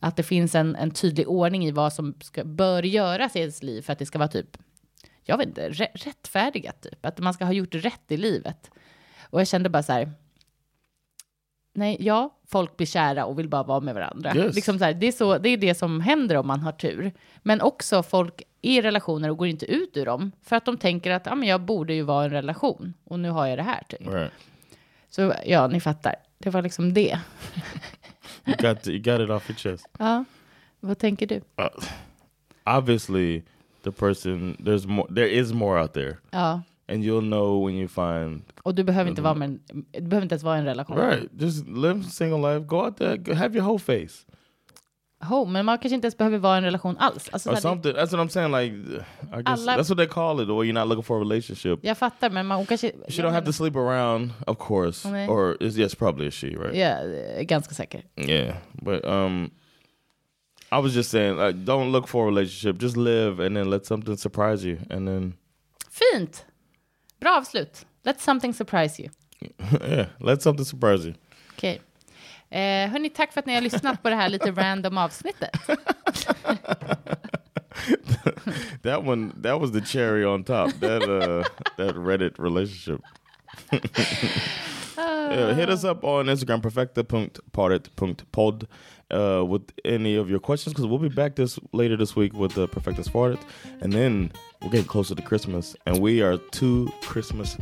[0.01, 3.63] att det finns en, en tydlig ordning i vad som ska, bör göras i ens
[3.63, 4.57] liv för att det ska vara typ,
[5.25, 7.07] jag vet inte, rä, rättfärdigat typ.
[7.07, 8.71] Att man ska ha gjort rätt i livet.
[9.31, 10.13] Och jag kände bara så här,
[11.77, 14.37] nej, ja, folk blir kära och vill bara vara med varandra.
[14.37, 14.55] Yes.
[14.55, 17.13] Liksom så här, det, är så, det är det som händer om man har tur.
[17.43, 20.77] Men också folk är i relationer och går inte ut ur dem för att de
[20.77, 23.59] tänker att ah, men jag borde ju vara i en relation och nu har jag
[23.59, 23.83] det här.
[23.89, 24.09] Typ.
[24.09, 24.33] Right.
[25.11, 26.15] Så ja, ni fattar.
[26.39, 27.19] Det var liksom det.
[28.47, 29.87] You got you got it off your chest.
[29.99, 30.25] Ja,
[30.81, 31.37] vad tänker du?
[31.37, 31.69] Uh,
[32.65, 33.43] obviously,
[33.83, 35.15] the person there's more.
[35.15, 39.11] There is more out there, Ja, and you'll know when you find och du behöver
[39.11, 39.61] inte vara med en,
[39.93, 40.97] du behöver inte ens vara i en relation.
[40.99, 41.31] right.
[41.39, 42.67] Just live single life.
[42.67, 43.35] Go out there.
[43.35, 44.25] Have your whole face
[45.31, 47.29] Oh, men man kanske inte ens behöver vara i en relation alls.
[47.33, 47.93] Alltså, or så här, det- something.
[47.93, 48.53] That's what I'm saying.
[48.53, 48.75] Like,
[49.39, 50.49] I guess Alla- that's what they call it.
[50.49, 51.79] Or you're not looking for a relationship.
[51.83, 52.93] jag fattar, men man hon kanske...
[53.09, 55.11] She don't have to sleep around, of course.
[55.11, 55.29] Nej.
[55.29, 56.77] Or is yes, probably a she, right?
[56.77, 58.03] Ja, är ganska säker.
[58.17, 59.51] Yeah, but um,
[60.73, 62.83] I was just saying, like, don't look for a relationship.
[62.83, 65.35] Just live, and then let something surprise you, and then
[65.91, 66.45] Fint!
[67.27, 67.87] Bra avslut.
[68.05, 69.11] Let something surprise you.
[69.81, 71.15] yeah, let something surprise you.
[71.53, 71.81] Okej.
[72.51, 75.51] Eh, hörni, tack för att ni har lyssnat på det här lite random avsnittet.
[78.83, 80.71] That one, that was the cherry on top.
[80.81, 81.43] That uh,
[81.77, 83.01] that Reddit relationship.
[84.97, 88.67] yeah, hit us up on Instagram, perfecta.parted.pod
[89.11, 92.53] uh, with any of your questions because we'll be back this later this week with
[92.53, 93.39] the Perfectus Parted,
[93.81, 94.33] and then
[94.63, 97.57] we're getting closer to Christmas, and we are two Christmas.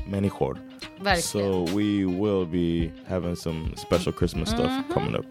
[1.01, 1.23] Verkligen.
[1.23, 5.27] So we will be having some special Christmas stuff coming up.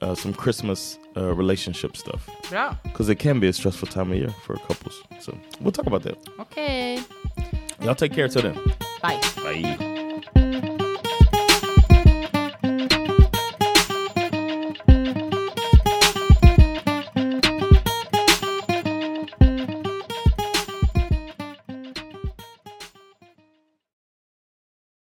[0.00, 2.74] Uh, some Christmas uh, relationship stuff Bra.
[2.82, 5.02] because it can be a stressful time of year for couples.
[5.20, 6.18] So we'll talk about that.
[6.40, 7.00] Okay.
[7.80, 8.58] Y'all take care till then.
[9.00, 9.20] Bye.
[9.36, 10.50] Bye.